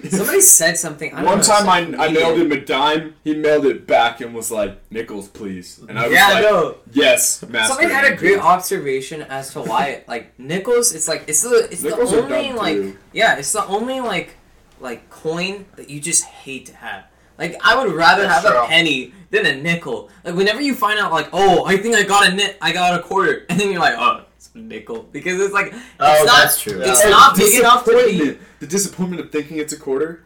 [0.09, 1.13] somebody said something.
[1.15, 2.47] I don't One know, time I, some I mailed idiot.
[2.47, 3.15] him a dime.
[3.25, 6.77] He mailed it back and was like, "Nickels, please." And I was Yeah, like, no.
[6.93, 10.95] "Yes, master." Somebody had a Andrew." great observation as to why, like nickels.
[10.95, 12.99] It's like it's the it's Nickels the only dumb, like too.
[13.13, 14.37] yeah, it's the only like
[14.81, 17.05] like coin that you just hate to have.
[17.39, 18.63] Like I would rather That's have true.
[18.63, 20.11] a penny than a nickel.
[20.25, 22.99] Like whenever you find out like oh I think I got a nit I got
[22.99, 26.25] a quarter and then you're like oh it's a nickel because it's like it's Oh,
[26.27, 26.81] not that's true.
[26.81, 28.39] it's Oh, not big enough to be.
[28.61, 30.25] The disappointment of thinking it's a quarter.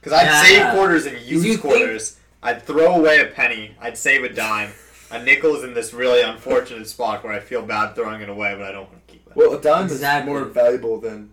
[0.00, 0.42] Because I'd Yeah.
[0.42, 2.16] save quarters and you use think- quarters.
[2.42, 3.74] I'd throw away a penny.
[3.80, 4.70] I'd save a dime.
[5.10, 8.54] A nickel is in this really unfortunate spot where I feel bad throwing it away,
[8.54, 9.34] but I don't want to keep it.
[9.34, 10.32] Well, a dime Exactly.
[10.32, 11.30] is more valuable than.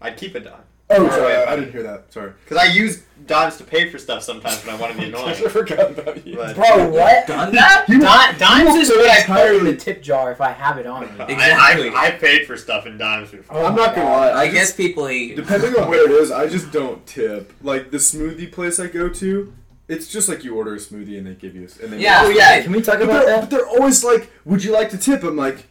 [0.00, 0.62] I'd keep a dime.
[0.98, 1.60] Oh, sorry, away a I penny.
[1.62, 2.12] didn't hear that.
[2.12, 2.32] Sorry.
[2.44, 5.24] Because I use dimes to pay for stuff sometimes when I want to be annoying.
[5.28, 5.48] I annoying.
[5.50, 6.36] forgot about you.
[6.36, 7.26] But Bro, what?
[7.26, 7.84] done that.
[7.88, 10.86] You- Di- dimes is what I put in the tip jar if I have it
[10.86, 11.24] on me.
[11.28, 11.88] Exactly.
[11.90, 13.56] I, I, I paid for stuff in dimes before.
[13.58, 14.32] Oh I'm not gonna lie.
[14.32, 15.36] I just- guess people hate.
[15.36, 17.52] Depending on where it is, I just don't tip.
[17.62, 19.52] Like the smoothie place I go to,
[19.88, 21.68] it's just like you order a smoothie and they give you.
[21.80, 22.22] A, and they Yeah.
[22.24, 23.40] Oh yeah, can we talk But about they're, that?
[23.42, 25.66] but they're always like, "Would you like to tip?" I'm like,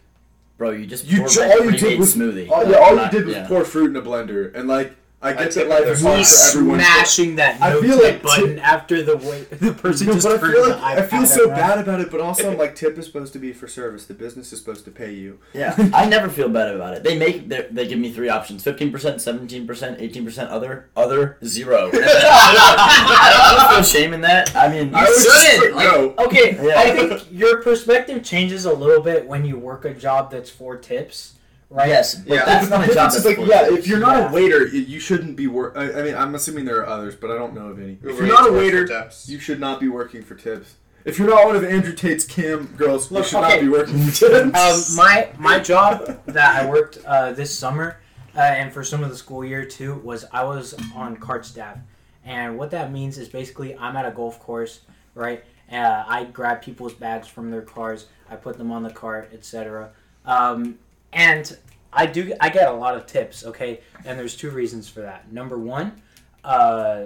[0.58, 2.50] Bro, you just You ju- all you did was- smoothie.
[2.50, 3.48] all, yeah, all you did was yeah.
[3.48, 6.26] pour fruit in a blender, and like I get tip that life their is hard
[6.26, 6.80] for everyone.
[6.80, 10.28] smashing that I feel tip like button tip- after the way the person No, just
[10.28, 11.56] but I feel like I feel so around.
[11.58, 14.06] bad about it, but also I'm like, tip is supposed to be for service.
[14.06, 15.40] The business is supposed to pay you.
[15.54, 17.04] Yeah, I never feel bad about it.
[17.04, 20.50] They make they they give me three options: fifteen percent, seventeen percent, eighteen percent.
[20.50, 21.92] Other, other, zero.
[21.94, 24.56] I don't feel shame in that.
[24.56, 26.26] I mean, I would just shouldn't, put like- no.
[26.26, 26.80] Okay, Yeah.
[26.80, 30.78] I think your perspective changes a little bit when you work a job that's for
[30.78, 31.34] tips,
[31.72, 31.88] right?
[31.88, 32.46] yes, but Yeah.
[32.46, 33.12] that's not a job.
[33.12, 34.30] difference That's like, yeah, if you're not Yeah.
[34.30, 35.74] a waiter, you shouldn't be work.
[35.76, 37.98] I, I mean, I'm assuming there are others, but I don't know of any.
[38.04, 38.88] If you're not a waiter,
[39.26, 40.76] you should not be working for tips.
[41.04, 43.56] If you're not one of Andrew Tate's cam girls, you should okay.
[43.56, 44.58] not be working for tips.
[44.58, 47.98] Um, my my job that I worked uh, this summer
[48.36, 51.78] uh, and for some of the school year too was I was on cart staff,
[52.24, 54.82] and what that means is basically I'm at a golf course,
[55.16, 55.44] right?
[55.72, 59.92] Uh, I grab people's bags from their cars, I put them on the cart, etc.
[60.26, 60.78] Um,
[61.14, 61.58] and
[61.94, 63.82] I do I get a lot of tips, okay?
[64.06, 65.32] And there's two reasons for that.
[65.32, 66.02] Number one,
[66.44, 67.06] uh,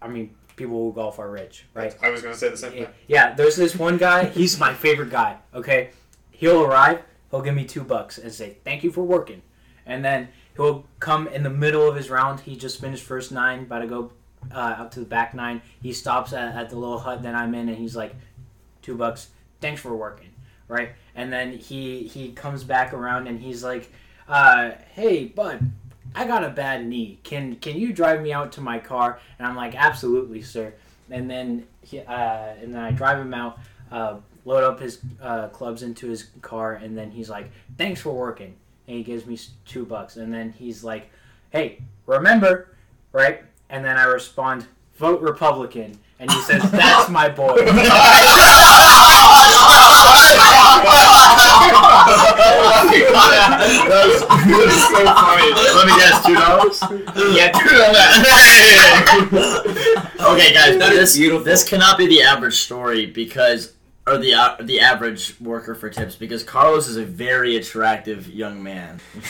[0.00, 1.96] I mean people who golf are rich, right?
[2.02, 2.88] I was gonna say the same thing.
[3.06, 4.26] yeah, there's this one guy.
[4.26, 5.38] He's my favorite guy.
[5.54, 5.90] Okay,
[6.30, 7.02] he'll arrive.
[7.30, 9.42] He'll give me two bucks and say thank you for working,
[9.84, 12.40] and then he'll come in the middle of his round.
[12.40, 14.12] He just finished first nine, about to go
[14.52, 15.62] uh, out to the back nine.
[15.82, 18.14] He stops at, at the little hut that I'm in, and he's like,
[18.82, 19.28] two bucks.
[19.60, 20.28] Thanks for working,
[20.68, 20.90] right?
[21.16, 23.90] And then he he comes back around and he's like,
[24.28, 25.70] uh, hey bud.
[26.14, 27.18] I got a bad knee.
[27.24, 29.18] Can can you drive me out to my car?
[29.38, 30.72] And I'm like, absolutely, sir
[31.10, 33.58] and then he, uh, and then I drive him out,
[33.90, 38.12] uh, load up his uh, clubs into his car, and then he's like, "Thanks for
[38.12, 38.54] working,"
[38.86, 41.10] and he gives me two bucks, and then he's like,
[41.50, 42.74] "Hey, remember,
[43.12, 47.56] right?" And then I respond, "Vote Republican," and he says, "That's my boy."
[54.96, 55.52] so funny.
[55.52, 56.82] Let me guess, two dollars.
[57.36, 58.12] yeah, two dollars.
[60.20, 61.44] okay, guys, That is this beautiful.
[61.44, 63.74] this cannot be the average story because,
[64.06, 68.62] or the uh, the average worker for tips because Carlos is a very attractive young
[68.62, 69.00] man.
[69.14, 69.20] Who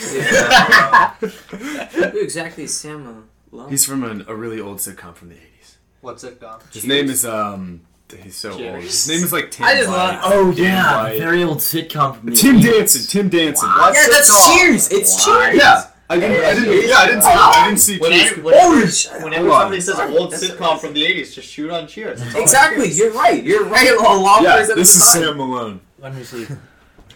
[2.19, 3.69] exactly is Sam Malone?
[3.69, 5.75] He's from an, a really old sitcom from the 80s.
[6.01, 6.61] What's it gone?
[6.71, 7.81] His name is, um,
[8.23, 8.59] he's so old.
[8.81, 9.95] His name is like Tim I just White.
[9.97, 11.19] love- Oh Tim yeah, White.
[11.19, 12.17] very old sitcom.
[12.17, 12.63] From the Tim 80s.
[12.63, 13.01] Danson.
[13.07, 13.69] Tim Danson.
[13.69, 13.91] Wow.
[13.93, 14.91] yeah, that's Cheers.
[14.91, 15.49] It's Why?
[15.51, 15.61] Cheers.
[15.63, 15.83] Yeah.
[16.09, 19.07] I didn't, I didn't, yeah, I didn't see, I didn't see When Cheers.
[19.09, 22.21] I- whenever, Hold whenever somebody says old sitcom from the 80s, just shoot on Cheers.
[22.35, 22.89] Exactly.
[22.91, 23.43] You're right.
[23.43, 23.89] You're right.
[23.91, 25.81] A long Yeah, this is Sam Malone.
[25.99, 26.47] Let me see.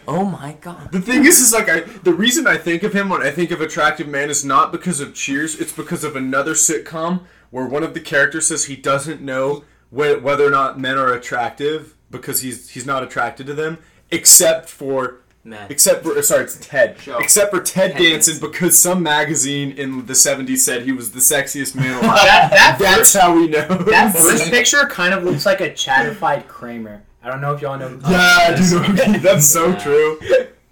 [0.08, 0.90] Oh my god.
[0.90, 1.80] The thing is, is like I.
[1.80, 4.98] The reason I think of him when I think of attractive man is not because
[5.00, 5.60] of Cheers.
[5.60, 7.20] It's because of another sitcom
[7.50, 11.12] where one of the characters says he doesn't know whe- whether or not men are
[11.12, 13.78] attractive because he's he's not attracted to them,
[14.10, 15.66] except for Man.
[15.70, 16.98] except for sorry, it's Ted.
[17.00, 17.18] Show.
[17.18, 18.50] Except for Ted, Ted Danson Danson.
[18.50, 22.16] because some magazine in the '70s said he was the sexiest man alive.
[22.16, 23.66] That, that That's first, how we know.
[23.68, 27.02] that first picture kind of looks like a chatified Kramer.
[27.24, 27.88] I don't know if y'all know.
[27.88, 29.78] who- Yeah, dude, that's so Yeah.
[29.78, 30.20] true.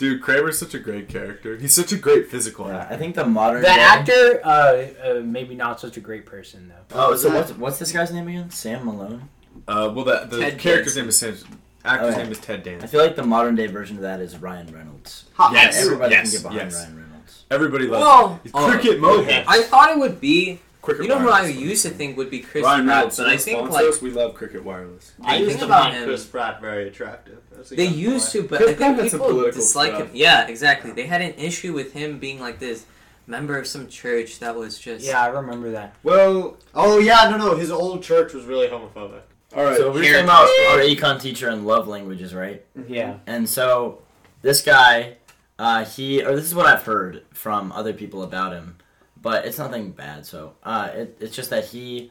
[0.00, 1.56] Dude, Kramer's such a great character.
[1.58, 2.94] He's such a great physical Yeah, actor.
[2.94, 6.72] I think the modern The day- actor, uh, uh, maybe not such a great person
[6.90, 6.98] though.
[6.98, 8.50] Oh, so what's what's this guy's name again?
[8.50, 9.28] Sam Malone.
[9.68, 11.02] Uh, well, the, the Ted character's Danson.
[11.02, 11.58] name is Sam.
[11.84, 12.22] Actor's Okay.
[12.22, 12.82] name is Ted Danson.
[12.84, 15.24] I feel like the modern day version of that is Ryan Reynolds.
[15.34, 15.84] Ha, Yes.
[15.84, 16.82] Everybody yes, can get behind yes.
[16.82, 17.44] Ryan Reynolds.
[17.50, 18.50] Everybody loves Well, it.
[18.54, 19.30] uh, Cricket Mobile.
[19.46, 20.60] I thought it would be.
[20.82, 23.16] Cricket You know who I used to think would be Chris Ryan Pratt, Reynolds.
[23.18, 25.12] but I think like we love Cricket Wireless.
[25.22, 27.38] I I used think to about find Chris Pratt very attractive.
[27.60, 30.08] As they used to, but I think had some people political dislike stuff.
[30.08, 30.10] him.
[30.14, 30.90] Yeah, exactly.
[30.92, 32.86] They had an issue with him being like this
[33.26, 35.04] member of some church that was just.
[35.04, 35.94] Yeah, I remember that.
[36.02, 37.56] Well, Oh yeah, no, no.
[37.56, 39.22] His old church was really homophobic.
[39.56, 39.76] all right.
[39.76, 42.64] So we were Here- talking about our econ teacher and love languages, right?
[42.88, 43.18] Yeah.
[43.26, 44.02] And so
[44.42, 45.16] this guy,
[45.58, 48.76] uh, he or this is what I've heard from other people about him,
[49.20, 50.24] but it's nothing bad.
[50.26, 52.10] So uh, it, it's just that he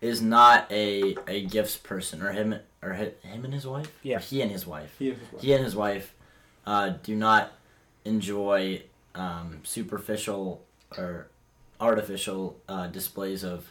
[0.00, 3.90] is not a a gifts person, or him or him and his wife.
[4.02, 4.16] Yeah.
[4.16, 4.94] Or he and his wife.
[4.98, 6.14] He- He and his wife
[6.66, 7.52] uh, do not
[8.04, 8.82] enjoy
[9.14, 10.62] um, superficial
[10.96, 11.28] or
[11.80, 13.70] artificial uh, displays of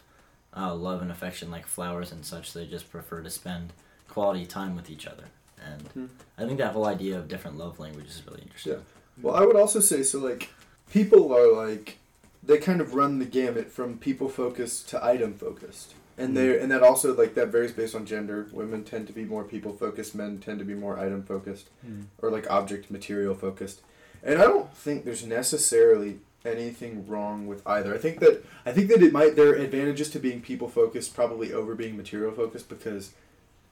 [0.56, 2.52] uh, love and affection like flowers and such.
[2.52, 3.72] They just prefer to spend
[4.08, 5.24] quality time with each other.
[5.64, 6.06] And Hmm.
[6.38, 8.72] I think that whole idea of different love languages is really interesting.
[8.74, 8.78] Yeah.
[9.22, 10.18] Well, I would also say so.
[10.20, 10.50] Like,
[10.90, 11.98] people are like,
[12.42, 16.70] they kind of run the gamut from people focused to item focused, and they and
[16.70, 18.48] that also like that varies based on gender.
[18.52, 20.14] Women tend to be more people focused.
[20.14, 22.02] Men tend to be more item focused, Hmm.
[22.20, 23.80] or like object material focused.
[24.22, 27.94] And I don't think there's necessarily anything wrong with either.
[27.94, 31.14] I think that I think that it might there are advantages to being people focused
[31.14, 33.12] probably over being material focused because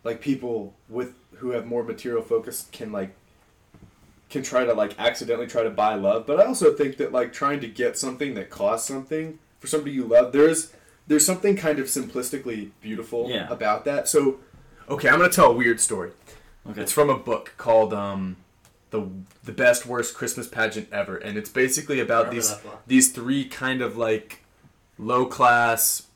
[0.05, 3.11] like people with who have more material focus can like
[4.31, 7.33] can try to like accidentally try to buy love but i also think that like
[7.33, 10.73] trying to get something that costs something for somebody you love there's
[11.07, 13.49] there's something kind of simplistically beautiful Yeah.
[13.51, 14.41] about that so
[14.89, 16.11] okay, I'm gonna tell a weird story.
[16.69, 16.83] Okay.
[16.83, 18.37] It's from a book called um,
[18.91, 19.09] the
[19.45, 22.55] the best worst Christmas pageant ever, and it's basically about these
[22.87, 24.43] these three kind of like
[24.99, 26.07] low class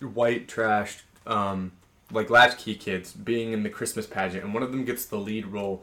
[0.00, 1.72] white trash um,
[2.12, 5.46] like latchkey kids being in the Christmas pageant, and one of them gets the lead
[5.46, 5.82] role.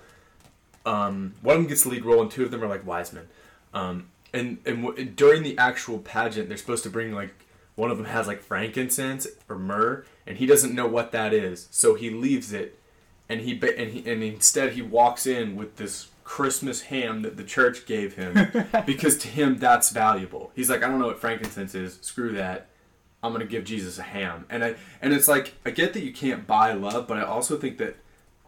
[0.86, 3.12] Um, one of them gets the lead role, and two of them are like wise
[3.14, 3.28] men.
[3.74, 7.34] Um, and and w- during the actual pageant, they're supposed to bring like
[7.76, 11.68] one of them has like frankincense or myrrh, and he doesn't know what that is,
[11.72, 12.80] so he leaves it,
[13.28, 17.44] and he and he and instead he walks in with this Christmas ham that the
[17.44, 20.52] church gave him because to him that's valuable.
[20.56, 22.00] He's like, I don't know what frankincense is.
[22.02, 22.68] Screw that.
[23.22, 24.46] I'm gonna give Jesus a ham.
[24.50, 27.58] And I and it's like I get that you can't buy love, but I also
[27.58, 27.98] think that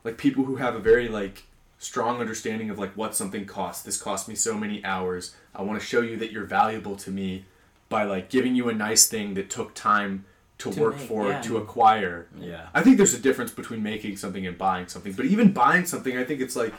[0.04, 1.44] like people who have a very like
[1.78, 3.84] strong understanding of like what something costs.
[3.84, 5.36] This cost me so many hours.
[5.54, 7.46] I want to show you that you're valuable to me
[7.90, 10.26] by like giving you a nice thing that took time
[10.58, 11.42] to, To work make, for, yeah.
[11.42, 12.28] to acquire.
[12.40, 12.68] Yeah.
[12.74, 15.14] I think there's a difference between making something and buying something.
[15.14, 16.74] But even buying something, I think it's like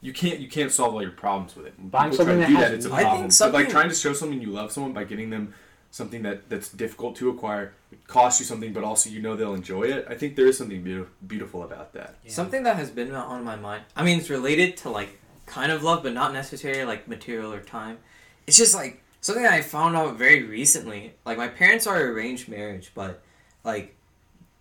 [0.00, 1.74] you can't you can't solve all your problems with it.
[1.90, 2.92] Buying people try something to that do has that, it's a.
[2.92, 3.30] I problem.
[3.30, 5.54] think But like trying to show someone you love someone by getting them
[5.92, 9.54] something that that's difficult to acquire, it costs you something, but also you know they'll
[9.54, 10.06] enjoy it.
[10.08, 12.16] I think there is something beautiful beautiful about that.
[12.26, 13.84] Something that has been on my mind.
[13.94, 17.60] I mean, it's related to like kind of love, but not necessarily like material or
[17.60, 17.98] time.
[18.46, 21.14] It's just like something that I found out very recently.
[21.24, 23.22] Like my parents are arranged marriage, but
[23.64, 23.94] like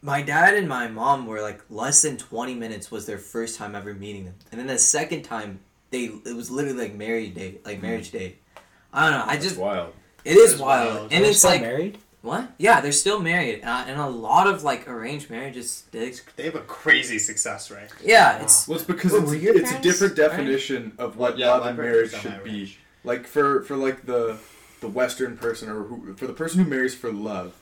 [0.01, 3.75] my dad and my mom were like less than twenty minutes was their first time
[3.75, 5.59] ever meeting them, and then the second time
[5.91, 8.35] they it was literally like married day, like marriage day.
[8.93, 9.25] I don't know.
[9.25, 9.93] I That's just wild.
[10.25, 11.11] it is It's wild, wild.
[11.13, 11.97] and They're it's like married.
[12.21, 12.51] what?
[12.57, 15.83] Yeah, they're still married, uh, and a lot of like arranged marriages.
[15.91, 17.89] They, They have a crazy success rate.
[18.03, 20.35] yeah, it's Well, it's because Well, it's, it's a different arranged?
[20.35, 22.49] definition of what Yeah, love and marriage should be.
[22.51, 22.79] marriage.
[23.03, 24.37] Like for for like the
[24.81, 27.55] the Western person or who, for the person who marries for love.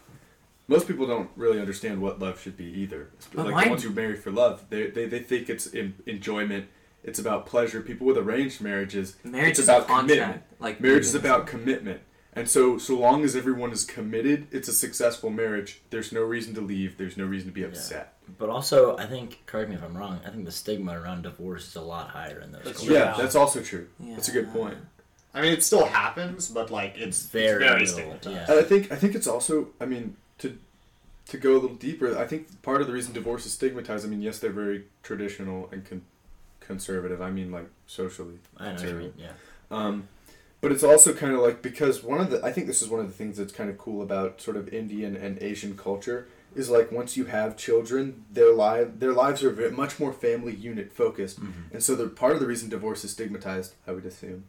[0.70, 3.10] Most people don't really understand what love should be either.
[3.34, 5.94] But like mine- the ones who marry for love, they, they, they think it's in,
[6.06, 6.68] enjoyment.
[7.06, 7.82] It's about pleasure.
[7.82, 10.10] People with arranged marriages, marriage it's is about a contract.
[10.10, 10.44] commitment.
[10.60, 12.02] Like Marriage is about commitment.
[12.34, 15.82] And so, so long as everyone is committed, it's a successful marriage.
[15.90, 16.98] There's no reason to leave.
[16.98, 18.16] There's no reason to be upset.
[18.38, 21.66] But also, I think, correct me if I'm wrong, I think the stigma around divorce
[21.70, 22.94] is a lot higher in those That's cultures.
[22.94, 23.18] Yeah, Yeah.
[23.18, 23.88] that's also true.
[24.00, 24.78] That's a good point.
[25.34, 28.36] I mean, it still happens, but like it's Very very, little, stigmatized.
[28.36, 28.46] yeah.
[28.52, 30.58] And I think I think it's also I mean to
[31.28, 32.18] to go a little deeper.
[32.18, 34.06] I think part of the reason divorce is stigmatized.
[34.06, 36.04] I mean, yes, they're very traditional and con-
[36.60, 37.22] conservative.
[37.22, 39.14] I mean like socially I know what you mean.
[39.18, 39.32] Yeah.
[39.70, 40.08] Um,
[40.60, 43.00] but it's also kind of like because one of the I think this is one
[43.00, 46.70] of the things that's kind of cool about sort of Indian and Asian culture is
[46.72, 50.92] like once you have children, their live their lives are very, much more family unit
[50.92, 51.38] focused,
[51.72, 54.46] and so the part of the reason divorce is stigmatized, I would assume,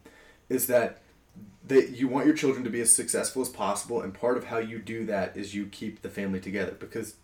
[0.49, 1.01] is that
[1.65, 4.57] they you want your children to be as successful as possible, and part of how
[4.57, 7.15] you do that is you keep the family together because.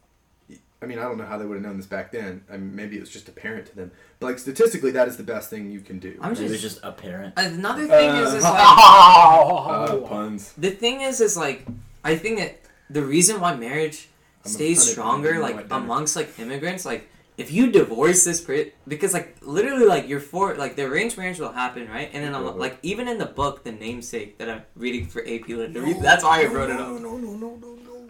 [0.81, 2.43] I mean, I don't know how they would have known this back then.
[2.51, 3.91] I mean, maybe it was just apparent to them.
[4.19, 6.15] But like statistically, that is the best thing you can do.
[6.21, 7.33] I'm Maybe it's just just apparent.
[7.37, 10.51] another thing is, is Uh, like Uh, puns.
[10.57, 11.65] the thing is is like
[12.03, 12.59] I think that
[12.89, 14.09] the reason why marriage
[14.43, 19.37] I'm stays stronger like amongst like immigrants like if you divorce this per- because like
[19.41, 22.57] literally like you're for like the arranged marriage will happen right and then Mhm.
[22.57, 26.23] like even in the book the namesake that I'm reading for AP Lit reason that's
[26.23, 27.75] why I wrote it up No, no, no, no, no.
[27.75, 28.07] No.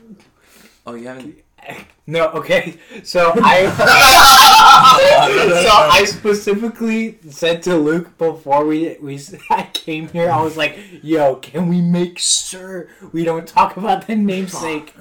[0.86, 1.41] Oh you haven't
[2.07, 2.78] No, okay.
[3.03, 3.65] So I
[5.65, 9.19] so I specifically said to Luke before we we
[9.49, 14.05] I came here, I was like, "Yo, can we make sure we don't talk about
[14.05, 14.93] the namesake?"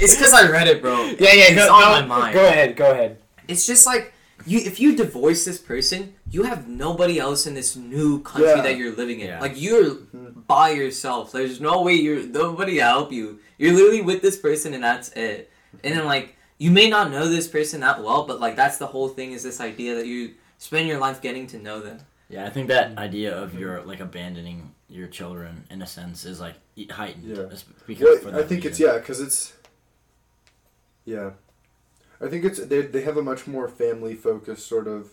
[0.00, 1.44] It's because I read it bro Yeah, yeah.
[1.50, 2.76] it's Go, on go- my mind Go ahead.
[2.76, 3.18] Go ahead.
[3.48, 4.12] it's just like
[4.46, 8.62] you if you divorce this person you have nobody else in this new country Yeah.
[8.62, 9.40] that you're living in Yeah.
[9.40, 9.94] like you're
[10.46, 14.74] by yourself there's no way you're nobody to help you you're literally with this person
[14.74, 15.50] and that's it
[15.84, 18.86] and then like you may not know this person that well but like that's the
[18.86, 22.44] whole thing is this idea that you spend your life getting to know them Yeah,
[22.46, 26.54] I think that idea of your like abandoning your children in a sense is like
[26.76, 27.36] e- heightened.
[27.36, 27.50] Yeah.
[27.54, 29.52] es- Because for Well, I that think it's yeah, because it's
[31.06, 31.30] yeah,
[32.20, 35.12] I think it's they they have a much more family focused sort of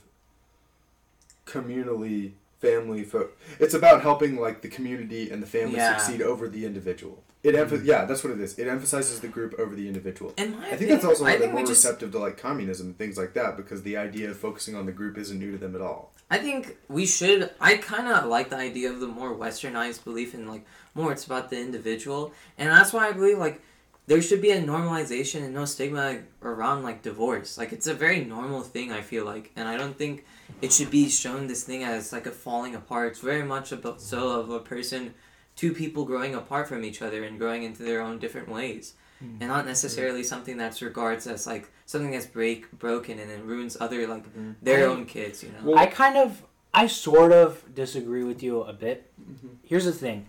[1.45, 3.29] communally family fo-
[3.59, 5.97] It's about helping like the community and the family Yeah.
[5.97, 7.23] succeed over the individual.
[7.43, 7.85] It emph- mm-hmm.
[7.85, 8.57] yeah, that's what it is.
[8.57, 10.33] It emphasizes the group over the individual.
[10.37, 12.97] in my I think that's also why they're more just receptive to like communism and
[12.97, 15.75] things like that because the idea of focusing on the group isn't new to them
[15.75, 16.13] at all.
[16.31, 17.51] I think we should.
[17.59, 20.65] I kind of like the idea of the more westernized belief in like
[20.95, 21.11] more.
[21.11, 23.61] It's about the individual, and that's why I believe like
[24.05, 27.57] there should be a normalization and no stigma around like divorce.
[27.57, 28.91] Like it's a very normal thing.
[28.91, 30.25] I feel like, and I don't think
[30.61, 33.11] it should be shown this thing as like a falling apart.
[33.11, 35.13] It's very much about so of a person,
[35.55, 38.93] two people growing apart from each other and growing into their own different ways.
[39.19, 39.37] Hmm.
[39.39, 43.77] And not necessarily something that's regards as like something that's break broken and then ruins
[43.79, 44.51] other like mm-hmm.
[44.61, 45.71] their I- own kids, you know.
[45.71, 46.43] Well- I kind of,
[46.73, 49.11] I sort of disagree with you a bit.
[49.21, 49.47] Mm-hmm.
[49.63, 50.27] Here's the thing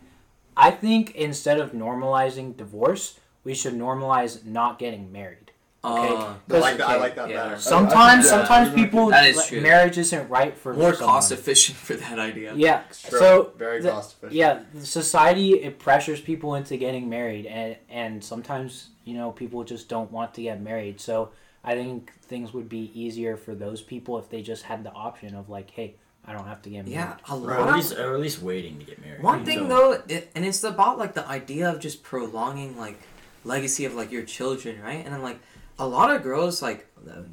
[0.56, 5.38] I think instead of normalizing divorce, we should normalize not getting married.
[5.84, 6.14] Okay.
[6.14, 6.88] Uh, I like that.
[6.88, 7.44] I like that yeah.
[7.44, 7.60] better.
[7.60, 8.84] Sometimes, yeah, sometimes exactly.
[8.84, 9.60] people That is true.
[9.60, 11.14] marriage isn't right for more someone.
[11.16, 12.54] cost efficient for that idea.
[12.56, 12.84] Yeah.
[13.06, 13.18] True.
[13.18, 14.32] So very the- cost efficient.
[14.32, 19.90] yeah, society it pressures people into getting married, and and sometimes you know people just
[19.90, 21.00] don't want to get married.
[21.00, 21.30] So
[21.62, 25.34] I think things would be easier for those people if they just had the option
[25.34, 26.92] of like, hey, I don't have to get married.
[26.94, 29.22] Yeah, a or at least or at least waiting to get married.
[29.22, 32.98] one thing So- though, it, and it's about like the idea of just prolonging like
[33.44, 35.04] legacy of like your children, right?
[35.04, 35.38] And then like
[35.78, 36.86] a lot of girls like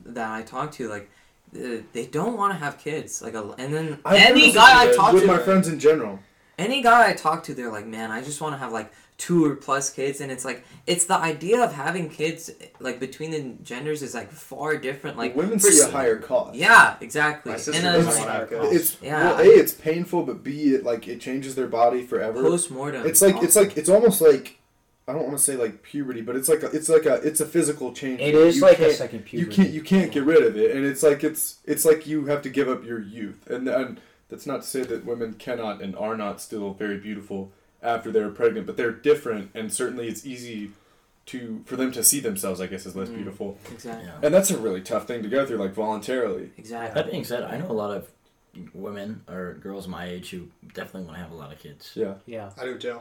[0.06, 1.10] that I talk to, like
[1.56, 3.22] uh, they don't want to have kids.
[3.22, 6.20] Like, a, and then I've any guy I talk with to, my friends in general.
[6.58, 9.46] any guy I talk to, they're like, man, I just want to have like two
[9.46, 12.50] or plus kids, and it's like it's the idea of having kids
[12.80, 15.18] like between the genders is like far different.
[15.18, 16.56] Like women see a higher cost.
[16.56, 17.52] Yeah, exactly.
[17.52, 18.76] My sister then doesn't it's want kids.
[18.76, 19.36] It's Yeah.
[19.36, 22.42] well, a it's painful, but b it like it changes their body forever.
[22.42, 23.06] post mortem.
[23.06, 24.58] It's like it's like it's almost like
[25.08, 27.42] I don't want to say like puberty, but it's like a, it's like a it's
[27.42, 28.22] a physical change.
[28.22, 29.56] It is you like a can't- second You puberty.
[29.56, 32.42] can't you can't get rid of it, and it's like it's it's like you have
[32.44, 34.00] to give up your youth, and and
[34.30, 37.52] that's not to say that women cannot and are not still very beautiful
[37.84, 40.72] after they're pregnant, but they're different, and certainly it's easy
[41.26, 43.16] to for them to see themselves, I guess, as less Mm.
[43.16, 44.06] beautiful, exactly.
[44.08, 44.20] Yeah.
[44.24, 46.52] and that's a really tough thing to go through, like voluntarily.
[46.58, 47.02] Exactly.
[47.02, 48.08] That being said, I know a lot of
[48.74, 52.16] women or girls my age who definitely want to have a lot of kids, Yeah.
[52.26, 52.52] Yeah.
[52.60, 53.00] I do too.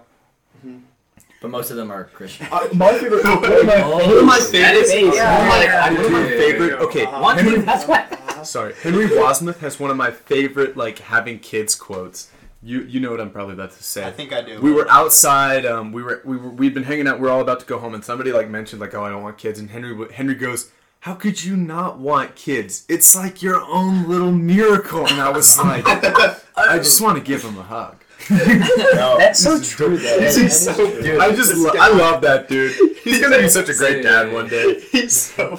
[1.40, 2.46] But most of them are Christian.
[2.52, 3.24] Uh, my favorite.
[3.24, 5.14] one of my, Oh, One my that is- favorite.
[5.16, 5.38] yeah.
[5.38, 5.92] one of my- Yeah.
[5.94, 6.72] one of my favorite.
[6.80, 7.34] Okay, Uh-huh.
[7.36, 7.60] Henry.
[7.60, 8.46] That's what.
[8.46, 12.28] Sorry, Henry Wasmuth has one of my favorite like having kids quotes.
[12.62, 14.04] You you know what I'm probably about to say.
[14.06, 14.60] I think I do.
[14.60, 15.64] we were outside.
[15.66, 17.18] Um, we were we were we'd been hanging out.
[17.20, 19.22] We are all about to go home, and somebody like mentioned like, "Oh, I don't
[19.22, 20.70] want kids." And Henry Henry goes,
[21.00, 22.84] "How could you not want kids?
[22.88, 25.84] It's like your own little miracle." And I was like,
[26.56, 27.96] I just want to give him a hug.
[28.28, 29.96] No, That's so true.
[29.96, 30.00] dope.
[30.02, 30.18] though.
[30.20, 31.20] This is so- is true.
[31.20, 32.72] I just lo- I love that dude.
[33.04, 34.80] He's gonna be such a great dad one day.
[34.92, 35.58] He's so.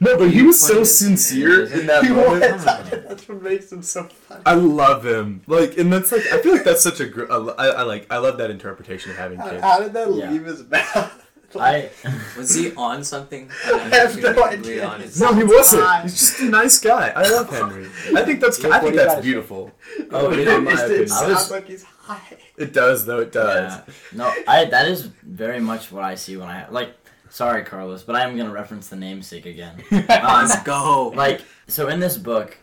[0.00, 2.52] No, but he was so sincere in that moment.
[2.54, 2.64] was.
[2.64, 4.42] That's what makes him so funny.
[4.46, 5.42] I love him.
[5.46, 8.06] Like, and that's like I feel like that's such a gr- I, I I like
[8.10, 9.62] I love that interpretation of having How, kids.
[9.62, 10.30] how did that Yeah.
[10.30, 11.20] leave his mouth?
[11.60, 11.90] I
[12.36, 13.50] Was he on something?
[13.66, 14.86] I have no To be idea.
[14.86, 15.20] honest.
[15.20, 16.02] No, he wasn't.
[16.02, 17.10] He's just a nice guy.
[17.14, 17.86] I love Henry.
[18.16, 19.72] I think that's Look I think he beautiful.
[20.10, 20.98] oh in it, my It opinion.
[20.98, 22.36] I was- sounds like he's high.
[22.56, 23.20] It does though.
[23.20, 23.72] It does.
[23.72, 23.94] Yeah.
[24.12, 26.94] No, I that is very much what I see when I like.
[27.30, 29.82] Sorry, Carlos, but I am gonna reference the namesake again.
[29.90, 31.08] Let's go.
[31.16, 32.56] Like so in this book,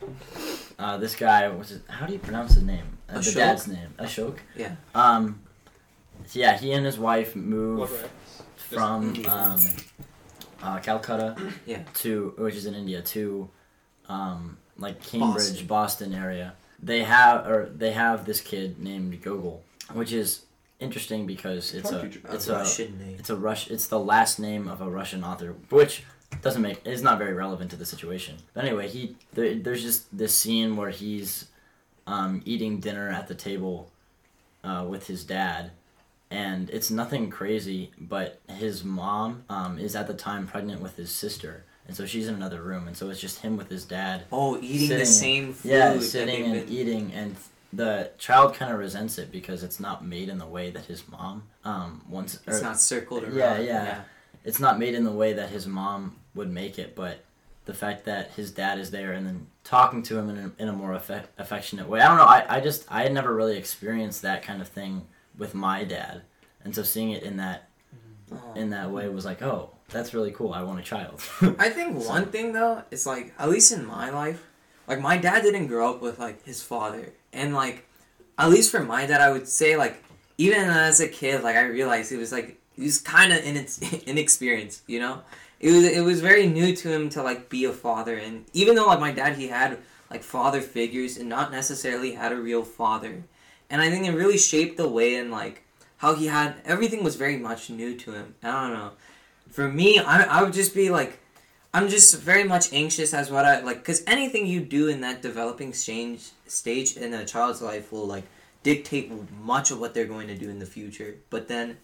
[0.79, 2.85] uh, this guy was it, how do you pronounce his name?
[3.09, 4.37] Uh, the dad's name, Ashok.
[4.55, 4.75] Yeah.
[4.95, 5.41] Um,
[6.25, 8.09] so yeah, he and his wife What moved right?
[8.71, 9.59] From um,
[10.63, 11.83] uh, Calcutta Yeah.
[11.95, 13.49] to which is in India to
[14.09, 16.11] um, like Cambridge, Boston.
[16.11, 16.13] Boston.
[16.13, 16.53] area.
[16.81, 19.61] They have or they have this kid named Gogol,
[19.93, 20.43] which is
[20.79, 23.15] interesting because it's a to you about it's a Russian name.
[23.19, 26.03] it's a Rush it's the last name of a Russian author, which
[26.41, 28.37] doesn't make is not very relevant to the situation.
[28.53, 31.45] But anyway, he there, there's just this scene where he's
[32.07, 33.91] um, eating dinner at the table
[34.63, 35.71] uh, with his dad,
[36.31, 37.91] and it's nothing crazy.
[37.99, 42.27] But his mom um, is at the time pregnant with his sister, and so she's
[42.27, 44.23] in another room, and so it's just him with his dad.
[44.31, 45.71] Oh, eating the same food.
[45.71, 47.35] Yeah, sitting and been- eating, and
[47.73, 51.07] the child kind of resents it because it's not made in the way that his
[51.07, 52.39] mom um wants.
[52.47, 53.35] It's or- not circled around.
[53.37, 54.01] Yeah, yeah.
[54.43, 57.23] it's not made in the way that his mom would make it, but
[57.65, 60.67] the fact that his dad is there and then talking to him in a, in
[60.67, 62.01] a more affe- affectionate way.
[62.01, 62.23] I don't know.
[62.25, 65.05] I, I just I had never really experienced that kind of thing
[65.37, 66.21] with my dad,
[66.63, 67.67] and so seeing it in that
[68.33, 68.53] Oh.
[68.55, 70.53] in that way was like, oh, that's really cool.
[70.53, 71.21] I want a child.
[71.59, 74.47] I think one thing though is like at least in my life,
[74.87, 77.85] like my dad didn't grow up with like his father, and like
[78.37, 80.01] at least for my dad, I would say like
[80.37, 83.57] even as a kid, like I realized it was like he was kind of in
[83.57, 85.23] its inexperienced, you know.
[85.59, 88.75] It was it was very new to him to like be a father, and even
[88.75, 89.77] though like my dad, he had
[90.09, 93.25] like father figures and not necessarily had a real father,
[93.71, 95.63] and I think it really shaped the way and like
[95.97, 98.35] how he had everything was very much new to him.
[98.43, 98.91] I don't know.
[99.49, 101.17] For me, I I would just be like
[101.73, 105.21] I'm just very much anxious as what I like because anything you do in that
[105.21, 108.25] developing stage stage in a child's life will like
[108.63, 109.11] dictate
[109.41, 111.15] much of what they're going to do in the future.
[111.31, 111.77] But then,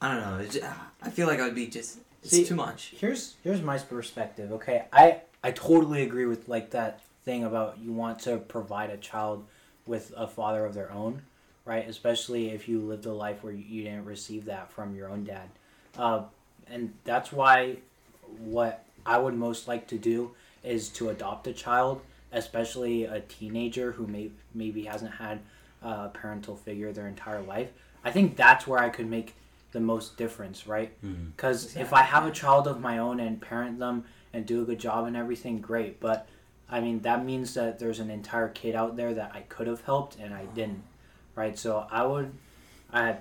[0.00, 0.46] I don't know.
[0.46, 0.64] Just,
[1.02, 2.94] I feel like I would be just it's See- too much.
[2.96, 7.92] here's here's my perspective okay i i totally agree with like that thing about you
[7.92, 9.44] want to provide a child
[9.86, 11.22] with a father of their own
[11.64, 11.88] right?
[11.88, 15.22] Especially if you lived a life where you, you didn't receive that from your own
[15.22, 15.48] dad.
[15.96, 16.22] Uh,
[16.68, 17.76] and that's why
[18.38, 20.30] what i would most like to do
[20.64, 22.00] is to adopt a child
[22.32, 25.38] especially a teenager who may maybe hasn't had
[25.82, 27.70] a parental figure their entire life.
[28.04, 29.34] I think that's where i could make
[29.72, 30.92] the most difference right?
[31.36, 34.64] Because if I have a child of my own and parent them and do a
[34.64, 36.00] good job and everything, great.
[36.00, 36.26] But
[36.72, 39.82] I mean, that means that there's an entire kid out there that I could have
[39.82, 40.82] helped and I didn't,
[41.36, 41.56] right?
[41.58, 42.32] So I would,
[42.90, 43.16] I,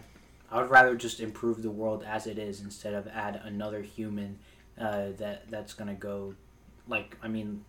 [0.50, 4.40] I would rather just improve the world as it is instead of add another human
[4.80, 6.34] uh, that that's gonna go,
[6.88, 7.66] like I mean,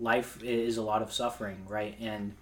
[0.00, 1.96] life is a lot of suffering, right?
[2.00, 2.34] And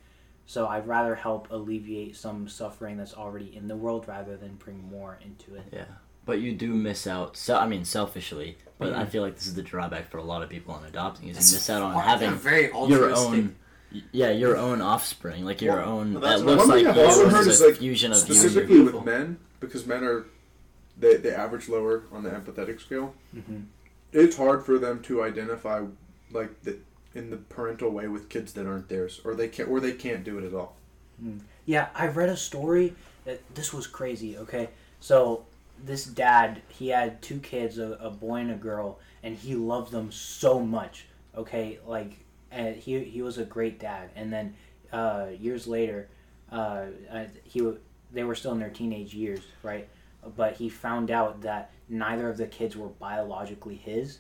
[0.47, 4.91] so I'd rather help alleviate some suffering that's already in the world rather than bring
[4.91, 5.67] more into it.
[5.71, 5.85] Yeah,
[6.31, 7.37] but you do miss out.
[7.37, 10.43] So I mean, selfishly, but I feel like this is the drawback for a lot
[10.45, 13.57] of people on adopting is you miss out on having very your own.
[14.13, 16.13] Yeah, your own offspring, like your Well, own.
[16.13, 18.13] well, That that's looks One like thing I've also heard is is a like fusion
[18.13, 20.27] of specifically your- with men because men are
[20.97, 23.15] they, they average lower on the empathetic scale.
[23.37, 23.65] Mhm.
[24.13, 25.83] It's hard for them to identify
[26.31, 26.79] like the
[27.17, 30.23] in the parental way with kids that aren't theirs, or they can't, or they can't
[30.23, 30.77] do it at all.
[31.67, 34.39] Yeah, I read a story that this was crazy.
[34.39, 34.69] Okay,
[35.01, 35.45] so
[35.85, 39.93] this dad he had two kids, a, a boy and a girl, and he loved
[39.93, 41.07] them so much.
[41.37, 44.11] Okay, like and he he was a great dad.
[44.17, 44.55] And then
[44.93, 46.09] uh, years later,
[46.51, 46.87] uh,
[47.45, 47.73] he
[48.13, 49.89] they were still in their teenage years, right?
[50.37, 54.19] But he found out that neither of the kids were biologically his,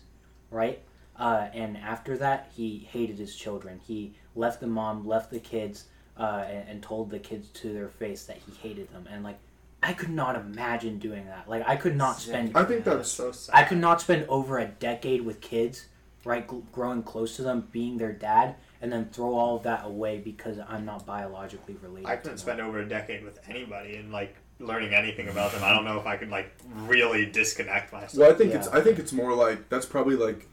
[0.50, 0.80] right?
[1.16, 3.78] Uh, and after that, he hated his children.
[3.84, 5.86] He left the mom, left the kids,
[6.16, 9.06] uh, and, and told the kids to their face that he hated them.
[9.11, 9.38] And like,
[9.83, 11.49] I could not imagine doing that.
[11.49, 12.57] Like, I could not spend.
[12.57, 13.55] I think That's that's so sad.
[13.55, 15.87] I could not spend over a decade with kids,
[16.24, 16.47] right?
[16.47, 20.18] gl- Growing close to them, being their dad, and then throw all of that away
[20.18, 22.07] because I'm not biologically related.
[22.07, 22.39] I couldn't them.
[22.39, 25.64] spend over a decade with anybody and like learning anything about them.
[25.64, 28.14] I don't know if I could like really disconnect myself.
[28.18, 28.59] Well, I think Yeah.
[28.59, 30.47] it's I think it's more like that's probably like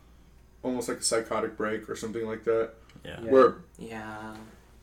[0.63, 2.71] almost like a psychotic break or something like that,
[3.03, 3.19] Yeah.
[3.21, 3.29] Yeah.
[3.31, 4.35] where Yeah.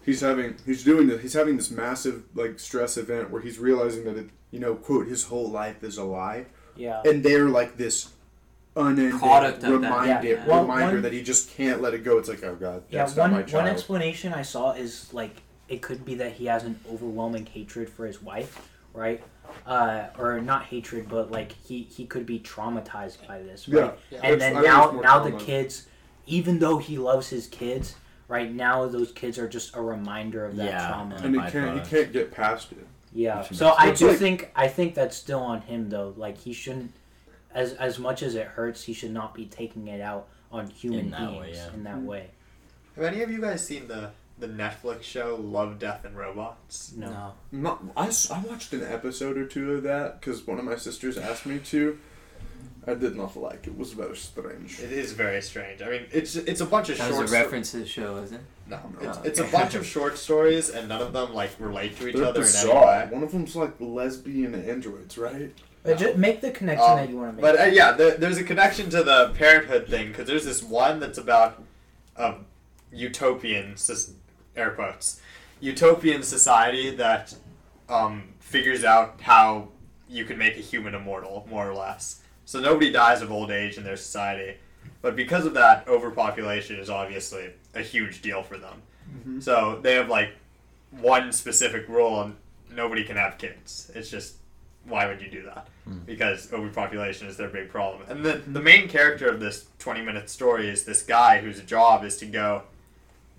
[0.05, 4.05] He's having he's doing this he's having this massive like stress event where he's realizing
[4.05, 6.47] that it you know quote his whole life is a lie,
[6.77, 7.03] Yeah.
[7.05, 8.11] and they're like this
[8.77, 10.47] unending Product of that, reminder yeah.
[10.47, 12.19] Well, reminder one- that he just can't let it go.
[12.19, 13.69] It's like oh god, Yeah, that's one not my one child.
[13.69, 18.07] explanation I saw is like it could be that he has an overwhelming hatred for
[18.07, 19.23] his wife, right?
[19.67, 23.81] Uh, or not hatred, but like he he could be traumatized by this, Yeah.
[23.81, 23.99] right?
[24.11, 24.21] Yeah.
[24.25, 25.87] And It's- then I now it's now the kids,
[26.27, 27.95] even though he loves his kids,
[28.29, 30.89] right now those kids are just a reminder of that Yeah.
[30.89, 31.15] trauma.
[31.17, 31.53] And he byproduct.
[31.53, 32.87] can't he can't get past it.
[33.13, 33.43] Yeah.
[33.43, 36.15] So I do like- think I think that's still on him though.
[36.17, 36.93] Like he shouldn't,
[37.55, 41.01] as as much as it hurts, he should not be taking it out on human
[41.01, 41.73] In that beings way, yeah.
[41.75, 42.07] in that hmm.
[42.07, 42.31] way.
[42.97, 46.93] Have any of you guys seen the the Netflix show Love, Death, and Robots?
[46.97, 47.35] No.
[47.53, 50.75] No, I, s- I watched an episode or two of that because one of my
[50.75, 51.99] sisters asked me to.
[52.87, 53.71] I did not like it.
[53.71, 54.79] It was very strange.
[54.81, 55.81] It is very strange.
[55.83, 57.87] I mean, it's it's a bunch of That was short a sto- reference to the
[57.87, 58.43] show, isn't it?
[58.67, 61.97] No, it's, Oh, it's a bunch of short stories, and none of them like relate
[61.99, 62.87] to each They're other in any bizarre.
[62.87, 63.09] way.
[63.11, 65.53] One of them's like lesbian androids, right?
[65.83, 67.43] But just make the connection Um, that you want to make.
[67.43, 70.99] But uh, yeah, there, there's a connection to the parenthood thing because there's this one
[71.01, 71.63] that's about
[72.17, 72.37] a
[72.91, 73.75] utopian,
[74.57, 75.21] air quotes,
[75.61, 77.35] utopian society that
[77.89, 79.69] um, figures out how
[80.09, 82.21] you can make a human immortal, more or less.
[82.45, 84.57] So nobody dies of old age in their society,
[85.03, 88.83] but because of that, overpopulation is obviously a huge deal for them.
[89.19, 89.41] Mm-hmm.
[89.41, 90.31] So they have like
[90.91, 92.37] one specific rule, and
[92.71, 93.91] nobody can have kids.
[93.95, 94.37] It's just
[94.87, 95.69] why would you do that?
[95.85, 95.99] Hmm.
[96.07, 98.03] Because overpopulation is their big problem.
[98.09, 98.65] And the the mm-hmm.
[98.65, 102.63] main character of this twenty minute story is this guy whose job is to go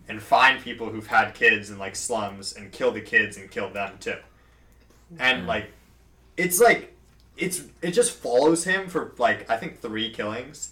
[0.08, 3.70] and find people who've had kids in like slums and kill the kids and kill
[3.70, 4.18] them too.
[5.20, 5.48] And hmm.
[5.48, 5.72] like
[6.38, 6.95] it's like
[7.38, 10.72] it's it just follows him for like I think three killings.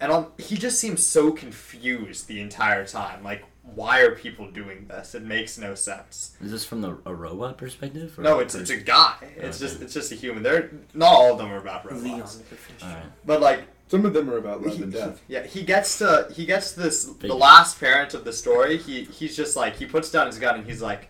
[0.00, 3.24] And he just seems so confused the entire time.
[3.24, 3.42] Like,
[3.74, 5.12] why are people doing this?
[5.16, 6.36] It makes no sense.
[6.40, 8.16] Is this from the a robot perspective?
[8.16, 9.16] Or No, a it's it's a guy.
[9.22, 9.72] It's oh, Okay.
[9.72, 10.42] just it's just a human.
[10.44, 12.04] They're not all of them are about robots.
[12.04, 12.90] Leon the professional.
[12.90, 13.06] All right.
[13.26, 15.20] But like Some of them are about love he, and death.
[15.28, 18.76] yeah, he gets to he gets this the last parent of the story.
[18.78, 21.08] He he's just like he puts down his gun and he's like,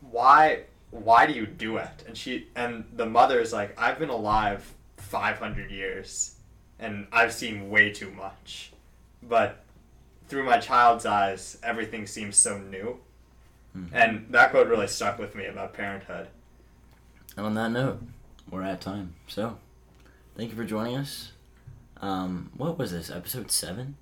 [0.00, 2.04] why why do you do it?
[2.06, 6.36] And she and the mother is like, I've been alive five hundred years,
[6.78, 8.72] and I've seen way too much,
[9.22, 9.64] but
[10.28, 13.00] through my child's eyes, everything seems so new.
[13.76, 13.88] Mhm.
[13.92, 16.28] And that quote really stuck with me about parenthood.
[17.36, 18.02] And on that note,
[18.50, 19.14] we're at time.
[19.26, 19.58] So,
[20.36, 21.32] thank you for joining us.
[22.02, 23.10] Um, what was this?
[23.10, 23.96] Episode seven.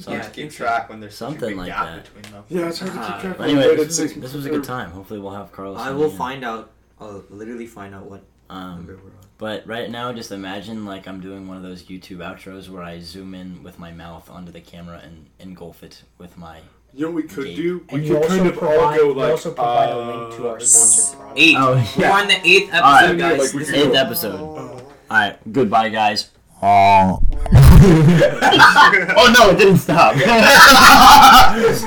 [0.00, 2.04] It's Yeah, hard I to keep track when there's Something like gap that.
[2.04, 2.44] between them.
[2.48, 3.38] Yeah, it's hard to Uh, keep track.
[3.38, 4.90] But of anyway, the this was, this was a good time.
[4.92, 5.78] Hopefully, we'll have Carlos.
[5.78, 6.16] I will again.
[6.18, 6.70] find out.
[7.00, 9.26] I'll literally find out what Um, number we're on.
[9.38, 12.98] but right now, just imagine like I'm doing one of those YouTube outros where I
[13.00, 16.60] zoom in with my mouth onto the camera and engulf it with my.
[16.92, 17.56] You know what we could Gate.
[17.56, 17.86] do?
[17.92, 19.30] we you could also kind of provide, all go you like.
[19.30, 21.38] also provide uh, a link to our sponsored product.
[21.38, 21.56] Eight.
[21.56, 22.12] Oh, We're yeah.
[22.20, 23.18] on the eighth episode, Alright.
[23.18, 23.38] guys.
[23.38, 24.40] Like, we This could is- Eighth episode.
[24.40, 26.30] All right, goodbye, guys.
[26.62, 27.22] Oh.
[29.16, 30.14] oh no, it didn't stop.